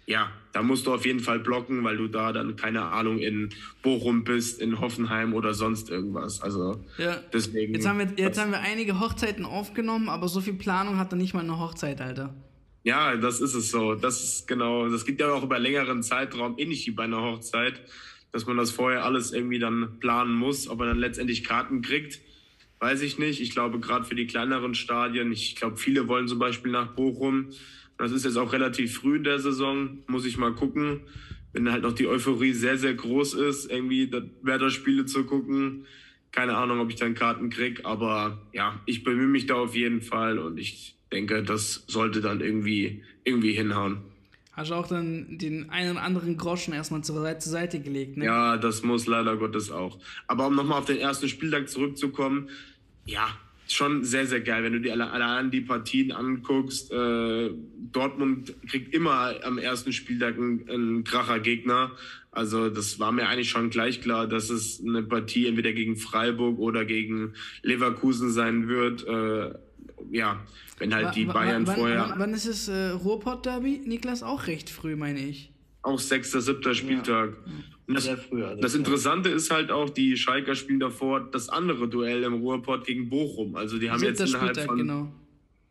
[0.06, 3.50] ja, da musst du auf jeden Fall blocken, weil du da dann, keine Ahnung, in
[3.82, 6.40] Bochum bist, in Hoffenheim oder sonst irgendwas.
[6.42, 7.18] Also ja.
[7.32, 7.74] deswegen.
[7.74, 11.16] Jetzt haben, wir, jetzt haben wir einige Hochzeiten aufgenommen, aber so viel Planung hat er
[11.16, 12.34] nicht mal eine Hochzeit, Alter.
[12.82, 13.94] Ja, das ist es so.
[13.94, 17.80] Das ist genau, das geht ja auch über längeren Zeitraum, ähnlich wie bei einer Hochzeit,
[18.32, 22.20] dass man das vorher alles irgendwie dann planen muss, ob man dann letztendlich Karten kriegt.
[22.78, 23.40] Weiß ich nicht.
[23.40, 27.50] Ich glaube, gerade für die kleineren Stadien, ich glaube, viele wollen zum Beispiel nach Bochum
[28.00, 31.02] das ist jetzt auch relativ früh in der Saison, muss ich mal gucken.
[31.52, 35.84] Wenn halt noch die Euphorie sehr, sehr groß ist, irgendwie Werder-Spiele zu gucken.
[36.32, 40.00] Keine Ahnung, ob ich dann Karten kriege, aber ja, ich bemühe mich da auf jeden
[40.00, 43.98] Fall und ich denke, das sollte dann irgendwie, irgendwie hinhauen.
[44.52, 48.16] Hast du auch dann den einen oder anderen Groschen erstmal zur Seite, zur Seite gelegt,
[48.16, 48.26] ne?
[48.26, 49.98] Ja, das muss leider Gottes auch.
[50.26, 52.48] Aber um nochmal auf den ersten Spieltag zurückzukommen,
[53.04, 53.28] ja,
[53.68, 56.90] schon sehr, sehr geil, wenn du dir alle, alle die Partien anguckst.
[56.92, 57.50] Äh,
[57.92, 61.92] Dortmund kriegt immer am ersten Spieltag einen, einen Kracher-Gegner.
[62.32, 66.58] Also das war mir eigentlich schon gleich klar, dass es eine Partie entweder gegen Freiburg
[66.58, 69.06] oder gegen Leverkusen sein wird.
[69.06, 69.54] Äh,
[70.10, 70.40] ja,
[70.78, 72.08] wenn halt die Bayern wann, vorher.
[72.10, 73.82] Wann, wann ist es äh, Ruhrpott-Derby?
[73.84, 75.52] Niklas, auch recht früh, meine ich.
[75.82, 77.30] Auch sechster, siebter Spieltag.
[77.30, 77.52] Ja.
[77.86, 81.88] Und das, früh, also das Interessante ist halt auch, die Schalker spielen davor das andere
[81.88, 83.56] Duell im Ruhrpott gegen Bochum.
[83.56, 85.12] Also die haben jetzt innerhalb Spieltag, von, genau.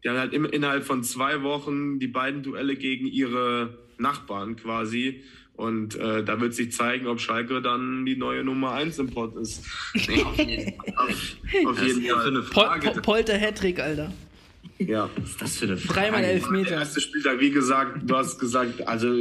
[0.04, 5.24] die haben halt innerhalb von zwei Wochen die beiden Duelle gegen ihre Nachbarn quasi.
[5.60, 9.36] Und äh, da wird sich zeigen, ob Schalke dann die neue Nummer 1 im Pott
[9.36, 9.66] ist.
[9.94, 12.32] Nee, auf jeden, auf, auf jeden Fall.
[12.50, 14.14] Pol Pol Polter Hattrick, Alter.
[14.78, 15.10] Ja.
[15.18, 16.00] Was ist das für eine Frage?
[16.00, 16.70] Dreimal elf Meter.
[16.70, 19.14] Der erste Spieltag, wie gesagt, du hast gesagt, also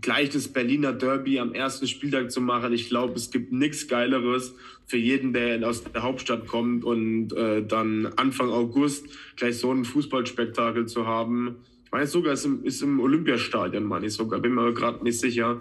[0.00, 2.72] gleich das Berliner Derby am ersten Spieltag zu machen.
[2.72, 4.54] Ich glaube, es gibt nichts Geileres
[4.86, 9.84] für jeden, der aus der Hauptstadt kommt und äh, dann Anfang August gleich so ein
[9.84, 11.56] Fußballspektakel zu haben.
[11.92, 15.04] Ich meine sogar, es ist im, ist im Olympiastadion, meine ich sogar, bin mir gerade
[15.04, 15.60] nicht sicher.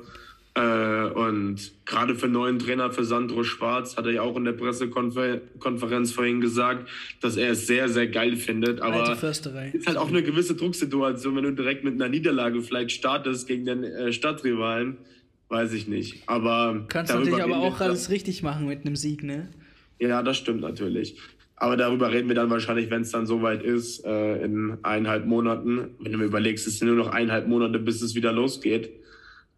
[0.54, 4.54] Äh, und gerade für neuen Trainer, für Sandro Schwarz, hat er ja auch in der
[4.54, 6.88] Pressekonferenz vorhin gesagt,
[7.20, 8.80] dass er es sehr, sehr geil findet.
[8.80, 9.22] Aber es
[9.74, 13.65] ist halt auch eine gewisse Drucksituation, wenn du direkt mit einer Niederlage vielleicht startest gegen
[13.65, 15.00] den äh, Stadtrivalen.
[15.50, 16.24] Weiß ich nicht.
[16.28, 19.50] Aber kannst natürlich aber auch alles richtig machen mit einem Sieg, ne?
[20.00, 21.17] Ja, das stimmt natürlich.
[21.62, 25.95] Aber darüber reden wir dann wahrscheinlich, wenn es dann soweit ist, äh, in eineinhalb Monaten.
[26.00, 28.89] Wenn du mir überlegst, es sind nur noch eineinhalb Monate, bis es wieder losgeht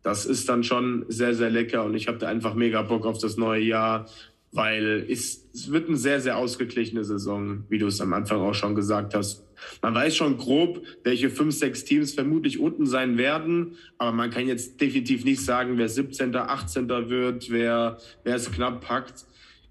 [0.04, 3.18] das ist dann schon sehr, sehr lecker und ich habe da einfach mega Bock auf
[3.18, 4.06] das neue Jahr,
[4.52, 8.54] weil es, es wird eine sehr, sehr ausgeglichene Saison, wie du es am Anfang auch
[8.54, 9.44] schon gesagt hast.
[9.82, 14.48] Man weiß schon grob, welche fünf, sechs Teams vermutlich unten sein werden, aber man kann
[14.48, 16.90] jetzt definitiv nicht sagen, wer 17., 18.
[16.90, 19.26] wird, wer, wer es knapp packt.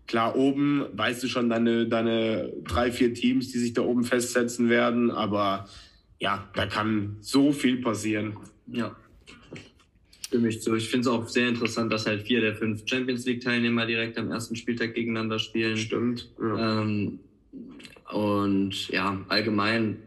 [0.07, 4.69] Klar, oben weißt du schon deine, deine drei, vier Teams, die sich da oben festsetzen
[4.69, 5.69] werden, aber
[6.19, 8.37] ja, da kann so viel passieren.
[8.67, 8.97] Ja,
[10.33, 10.75] stimme ich zu.
[10.75, 14.31] Ich finde es auch sehr interessant, dass halt vier der fünf Champions League-Teilnehmer direkt am
[14.31, 15.77] ersten Spieltag gegeneinander spielen.
[15.77, 16.31] Stimmt.
[16.41, 16.81] Ja.
[16.81, 17.19] Ähm,
[18.11, 19.99] und ja, allgemein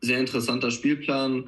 [0.00, 1.46] sehr interessanter Spielplan.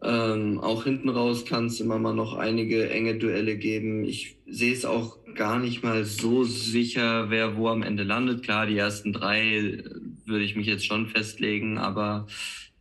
[0.00, 4.04] Ähm, auch hinten raus kann es immer mal noch einige enge Duelle geben.
[4.04, 8.42] Ich sehe es auch gar nicht mal so sicher, wer wo am Ende landet.
[8.42, 9.84] Klar, die ersten drei
[10.26, 12.26] würde ich mich jetzt schon festlegen, aber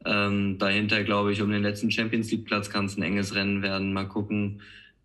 [0.04, 3.93] ähm, dahinter, glaube ich, um den letzten Champions League-Platz kann es ein enges Rennen werden.
[3.93, 4.62] Mal gucken.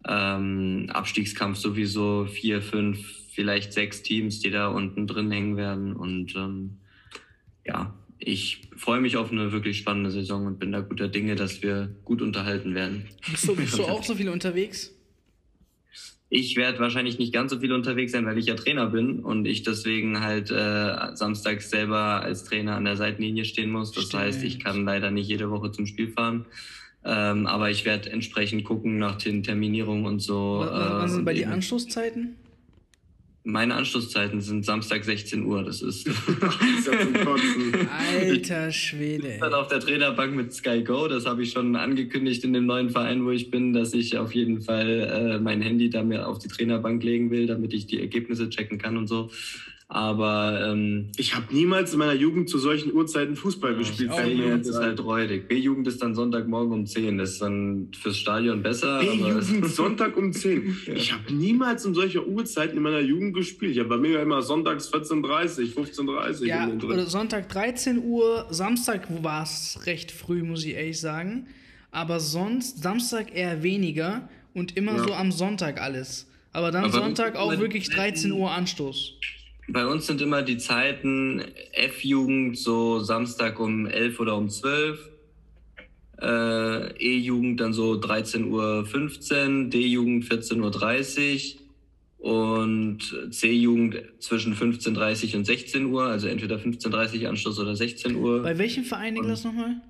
[0.08, 2.98] Ähm, Abstiegskampf sowieso vier, fünf,
[3.34, 5.94] vielleicht sechs Teams, die da unten drin hängen werden.
[5.94, 6.78] Und ähm,
[7.66, 11.62] ja, ich freue mich auf eine wirklich spannende Saison und bin da guter Dinge, dass
[11.62, 13.04] wir gut unterhalten werden.
[13.30, 14.94] Bist du, bist du auch so viel unterwegs?
[16.34, 19.44] Ich werde wahrscheinlich nicht ganz so viel unterwegs sein, weil ich ja Trainer bin und
[19.44, 23.92] ich deswegen halt äh, samstags selber als Trainer an der Seitenlinie stehen muss.
[23.92, 24.22] Das Stimmt.
[24.22, 26.46] heißt, ich kann leider nicht jede Woche zum Spiel fahren.
[27.04, 30.60] Ähm, aber ich werde entsprechend gucken nach den Terminierungen und so.
[30.60, 32.36] Was, was sind äh, bei den Anschlusszeiten?
[33.44, 35.64] Meine Anschlusszeiten sind Samstag 16 Uhr.
[35.64, 36.08] Das ist.
[38.08, 39.26] Alter Schwede.
[39.26, 41.08] Ich bin dann auf der Trainerbank mit Sky Go.
[41.08, 44.32] Das habe ich schon angekündigt in dem neuen Verein, wo ich bin, dass ich auf
[44.32, 48.00] jeden Fall äh, mein Handy da mir auf die Trainerbank legen will, damit ich die
[48.00, 49.30] Ergebnisse checken kann und so.
[49.94, 54.10] Aber ähm, ich habe niemals in meiner Jugend zu solchen Uhrzeiten Fußball gespielt.
[54.16, 55.48] B-Jugend ist halt räudig.
[55.48, 57.18] B-Jugend ist dann Sonntagmorgen um 10.
[57.18, 59.00] Das ist dann fürs Stadion besser.
[59.00, 60.78] B-Jugend Sonntag um 10.
[60.86, 60.94] ja.
[60.94, 63.72] Ich habe niemals in solcher Uhrzeiten in meiner Jugend gespielt.
[63.72, 68.46] Ich habe bei mir immer sonntags 14.30 15.30 Ja, oder Sonntag 13 Uhr.
[68.48, 71.48] Samstag war es recht früh, muss ich ehrlich sagen.
[71.90, 75.04] Aber sonst Samstag eher weniger und immer ja.
[75.04, 76.30] so am Sonntag alles.
[76.54, 79.18] Aber dann Aber Sonntag auch wirklich 13 Uhr Anstoß.
[79.68, 85.10] Bei uns sind immer die Zeiten F-Jugend so Samstag um 11 oder um 12.
[86.20, 91.56] Äh, E-Jugend dann so 13.15 Uhr, D-Jugend 14.30
[92.18, 92.98] Uhr und
[93.30, 98.42] C-Jugend zwischen 15.30 Uhr und 16 Uhr, also entweder 15.30 Uhr Anschluss oder 16 Uhr.
[98.42, 99.80] Bei welchem Verein das nochmal?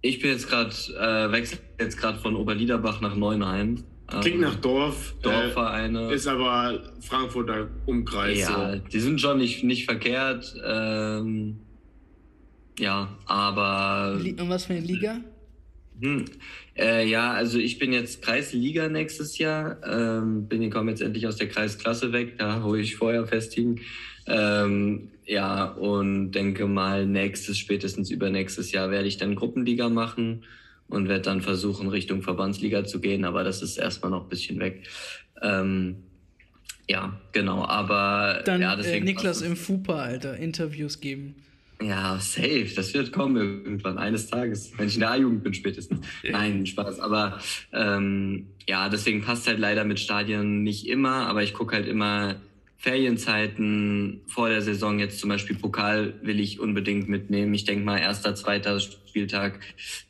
[0.00, 3.84] Ich bin jetzt gerade, äh, wechsle jetzt gerade von Oberliederbach nach Neunheim.
[4.06, 5.14] Klingt nach Dorf.
[5.22, 6.10] Dorfvereine.
[6.10, 8.40] Äh, ist aber Frankfurter Umkreis.
[8.40, 8.80] Ja, so.
[8.92, 10.54] die sind schon nicht, nicht verkehrt.
[10.64, 11.60] Ähm,
[12.78, 14.14] ja, aber.
[14.14, 15.20] Und was für eine Liga?
[16.00, 16.24] Hm.
[16.76, 19.78] Äh, ja, also ich bin jetzt Kreisliga nächstes Jahr.
[19.86, 23.80] Ähm, bin komme jetzt endlich aus der Kreisklasse weg, da wo ich vorher festhing.
[24.26, 30.44] Ähm, ja, und denke mal, nächstes, spätestens übernächstes Jahr werde ich dann Gruppenliga machen.
[30.88, 34.60] Und werde dann versuchen, Richtung Verbandsliga zu gehen, aber das ist erstmal noch ein bisschen
[34.60, 34.86] weg.
[35.42, 35.96] Ähm,
[36.88, 41.36] ja, genau, aber dann ja, äh, Niklas im FUPA, Alter, Interviews geben.
[41.82, 42.70] Ja, safe.
[42.76, 46.06] Das wird kommen irgendwann, eines Tages, wenn ich in der A-Jugend bin spätestens.
[46.22, 47.00] Nein, Spaß.
[47.00, 47.38] Aber
[47.72, 52.36] ähm, ja, deswegen passt halt leider mit Stadien nicht immer, aber ich gucke halt immer
[52.84, 57.54] Ferienzeiten vor der Saison, jetzt zum Beispiel Pokal will ich unbedingt mitnehmen.
[57.54, 59.60] Ich denke mal, erster, zweiter Spieltag,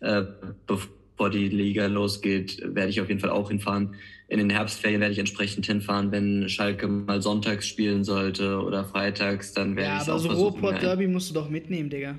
[0.01, 0.25] äh,
[0.67, 3.95] bevor die Liga losgeht, werde ich auf jeden Fall auch hinfahren
[4.27, 9.53] in den Herbstferien werde ich entsprechend hinfahren, wenn Schalke mal sonntags spielen sollte oder freitags,
[9.53, 10.61] dann werde ja, ich auch so versuchen.
[10.61, 12.19] Ruhrpott Derby musst du doch mitnehmen, Digga.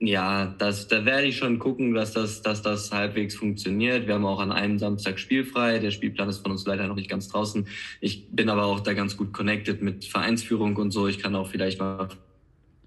[0.00, 4.06] Ja, das, da werde ich schon gucken, dass das, dass das halbwegs funktioniert.
[4.06, 5.78] Wir haben auch an einem Samstag spielfrei.
[5.78, 7.66] Der Spielplan ist von uns leider noch nicht ganz draußen.
[8.00, 11.06] Ich bin aber auch da ganz gut connected mit Vereinsführung und so.
[11.06, 12.08] Ich kann auch vielleicht mal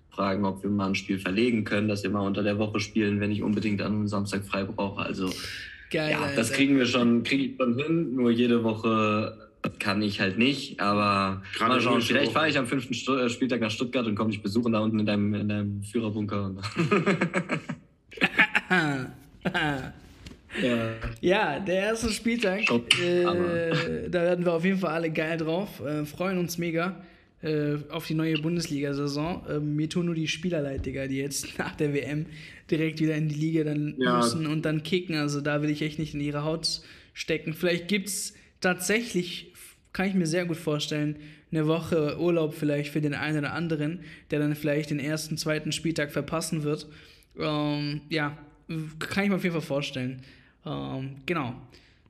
[0.10, 3.20] fragen, ob wir mal ein Spiel verlegen können, dass wir mal unter der Woche spielen,
[3.20, 5.02] wenn ich unbedingt an einem Samstag frei brauche.
[5.02, 5.30] Also
[5.90, 8.16] Geil, ja, das kriegen wir schon, kriege ich schon hin.
[8.16, 9.47] Nur jede Woche
[9.80, 10.80] kann ich halt nicht.
[10.80, 14.32] Aber Gerade mal schauen, vielleicht fahre ich am fünften äh, Spieltag nach Stuttgart und komme
[14.32, 16.56] dich besuchen da unten in deinem, in deinem Führerbunker.
[20.62, 20.94] ja.
[21.22, 22.62] ja, der erste Spieltag,
[23.02, 23.24] äh,
[24.10, 27.02] da werden wir auf jeden Fall alle geil drauf, äh, freuen uns mega
[27.42, 29.46] äh, auf die neue Bundesliga-Saison.
[29.48, 32.26] Äh, mir tun nur die Spieler leid, Digga, die jetzt nach der WM
[32.70, 34.18] direkt wieder in die Liga dann ja.
[34.18, 35.16] müssen und dann kicken.
[35.16, 36.82] Also da will ich echt nicht in ihre Haut
[37.14, 37.54] stecken.
[37.54, 39.54] Vielleicht gibt es tatsächlich,
[39.94, 41.18] kann ich mir sehr gut vorstellen,
[41.52, 45.72] eine Woche Urlaub vielleicht für den einen oder anderen, der dann vielleicht den ersten, zweiten
[45.72, 46.88] Spieltag verpassen wird.
[47.38, 48.38] Ähm, ja,
[49.00, 50.22] kann ich mir auf jeden Fall vorstellen.
[50.66, 51.56] Ähm, genau.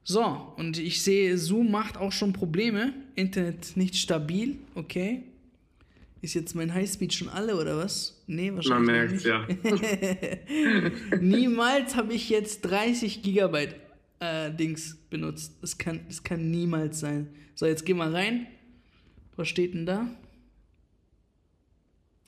[0.04, 2.94] So, und ich sehe, Zoom macht auch schon Probleme.
[3.16, 5.24] Internet nicht stabil, okay.
[6.22, 8.24] Ist jetzt mein Highspeed schon alle oder was?
[8.26, 8.88] Nee, wahrscheinlich.
[8.88, 11.18] Man merkt ja.
[11.22, 13.76] niemals habe ich jetzt 30 Gigabyte
[14.20, 15.58] äh, Dings benutzt.
[15.62, 17.28] Das kann, das kann niemals sein.
[17.56, 18.48] So, jetzt geh mal rein.
[19.36, 20.08] Was steht denn da?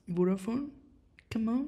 [0.07, 0.69] Vodafone?
[1.31, 1.67] Come on.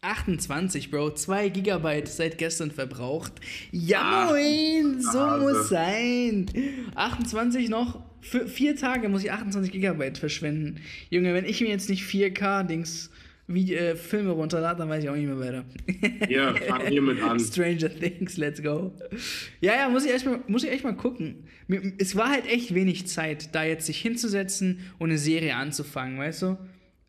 [0.00, 1.14] 28, Bro.
[1.14, 3.32] 2 Gigabyte seit gestern verbraucht.
[3.72, 5.48] Ja, moin, so also.
[5.48, 6.46] muss sein.
[6.94, 10.80] 28 noch für vier Tage muss ich 28 Gigabyte verschwenden.
[11.10, 13.10] Junge, wenn ich mir jetzt nicht 4K-Dings
[13.46, 15.64] wie äh, Filme runterlade, dann weiß ich auch nicht mehr weiter.
[16.28, 17.38] Ja, fang hiermit an.
[17.40, 18.92] Stranger Things, let's go.
[19.60, 21.44] Ja, ja, muss ich, echt mal, muss ich echt mal gucken.
[21.98, 26.42] Es war halt echt wenig Zeit, da jetzt sich hinzusetzen und eine Serie anzufangen, weißt
[26.42, 26.58] du?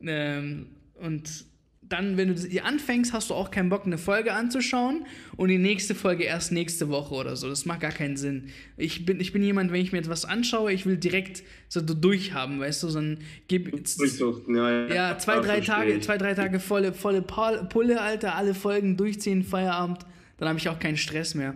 [0.02, 1.46] Ähm, und
[1.90, 5.06] dann, wenn du die anfängst, hast du auch keinen Bock, eine Folge anzuschauen
[5.38, 7.48] und die nächste Folge erst nächste Woche oder so.
[7.48, 8.50] Das macht gar keinen Sinn.
[8.78, 12.60] Ich bin, ich bin jemand, wenn ich mir etwas anschaue, ich will direkt so durchhaben,
[12.60, 13.72] weißt du, sondern gib
[14.48, 19.44] ja, ja, zwei, drei Tage, zwei, drei Tage volle, volle Pulle, Alter, alle Folgen durchziehen,
[19.44, 20.00] Feierabend,
[20.38, 21.56] dann habe ich auch keinen Stress mehr.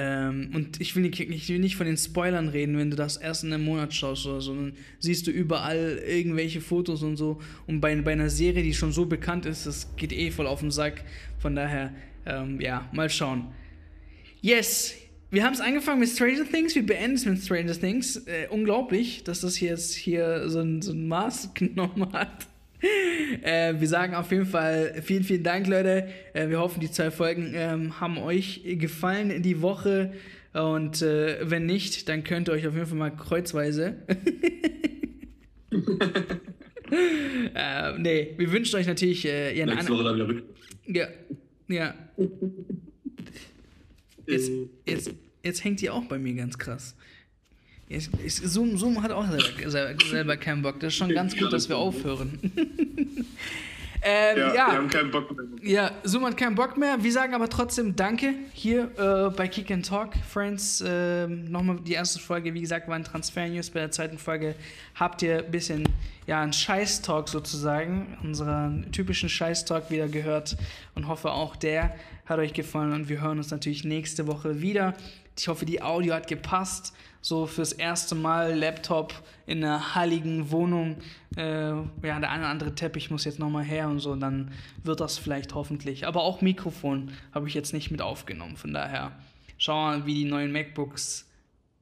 [0.00, 3.16] Ähm, und ich will, nicht, ich will nicht von den Spoilern reden, wenn du das
[3.16, 4.54] erst in einem Monat schaust oder so.
[4.54, 7.40] Dann siehst du überall irgendwelche Fotos und so.
[7.66, 10.60] Und bei, bei einer Serie, die schon so bekannt ist, das geht eh voll auf
[10.60, 11.04] den Sack.
[11.40, 11.92] Von daher,
[12.26, 13.48] ähm, ja, mal schauen.
[14.40, 14.94] Yes,
[15.32, 18.18] wir haben es angefangen mit Stranger Things, wir beenden es mit Stranger Things.
[18.28, 22.46] Äh, unglaublich, dass das jetzt hier so ein, so ein Maß genommen hat.
[23.42, 26.08] Äh, wir sagen auf jeden Fall vielen, vielen Dank, Leute.
[26.32, 30.12] Äh, wir hoffen, die zwei Folgen ähm, haben euch gefallen in die Woche.
[30.52, 33.96] Und äh, wenn nicht, dann könnt ihr euch auf jeden Fall mal kreuzweise.
[37.54, 40.44] äh, nee, wir wünschen euch natürlich äh, ja, Nächste Woche dann wieder rück.
[40.86, 41.08] Ja,
[41.68, 41.94] ja.
[44.26, 44.50] Jetzt,
[44.86, 46.96] jetzt, jetzt hängt die auch bei mir ganz krass.
[47.88, 50.78] Ich, ich, Zoom, Zoom hat auch selber, selber, selber, keinen Bock.
[50.80, 52.38] Das ist schon ganz gut, dass wir aufhören.
[54.02, 55.46] ähm, ja, ja, wir haben keinen Bock mehr.
[55.62, 57.02] Ja, Zoom hat keinen Bock mehr.
[57.02, 60.82] Wir sagen aber trotzdem Danke hier äh, bei Kick and Talk, Friends.
[60.82, 63.70] Äh, Nochmal die erste Folge, wie gesagt, war ein Transfer-News.
[63.70, 64.54] Bei der zweiten Folge
[64.94, 65.88] habt ihr ein bisschen,
[66.26, 70.58] ja, einen Scheiß-Talk sozusagen, unseren typischen Scheiß-Talk wieder gehört
[70.94, 71.94] und hoffe auch der
[72.26, 74.94] hat euch gefallen und wir hören uns natürlich nächste Woche wieder.
[75.38, 79.14] Ich hoffe, die Audio hat gepasst so fürs erste Mal Laptop
[79.46, 80.96] in einer heiligen Wohnung.
[81.36, 84.52] Äh, ja, der eine oder andere Teppich muss jetzt nochmal her und so, dann
[84.82, 86.06] wird das vielleicht hoffentlich.
[86.06, 88.56] Aber auch Mikrofon habe ich jetzt nicht mit aufgenommen.
[88.56, 89.12] Von daher
[89.56, 91.26] schauen wir mal, wie die neuen MacBooks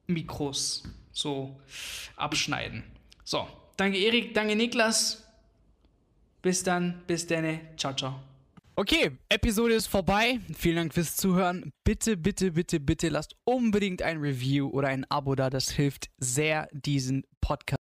[0.07, 1.59] Mikros so
[2.15, 2.83] abschneiden.
[3.23, 5.23] So, danke Erik, danke Niklas.
[6.41, 7.59] Bis dann, bis dann.
[7.77, 8.26] Ciao, ciao.
[8.79, 10.39] Okay, Episode ist vorbei.
[10.55, 11.71] Vielen Dank fürs Zuhören.
[11.83, 15.49] Bitte, bitte, bitte, bitte lasst unbedingt ein Review oder ein Abo da.
[15.49, 17.86] Das hilft sehr, diesen Podcast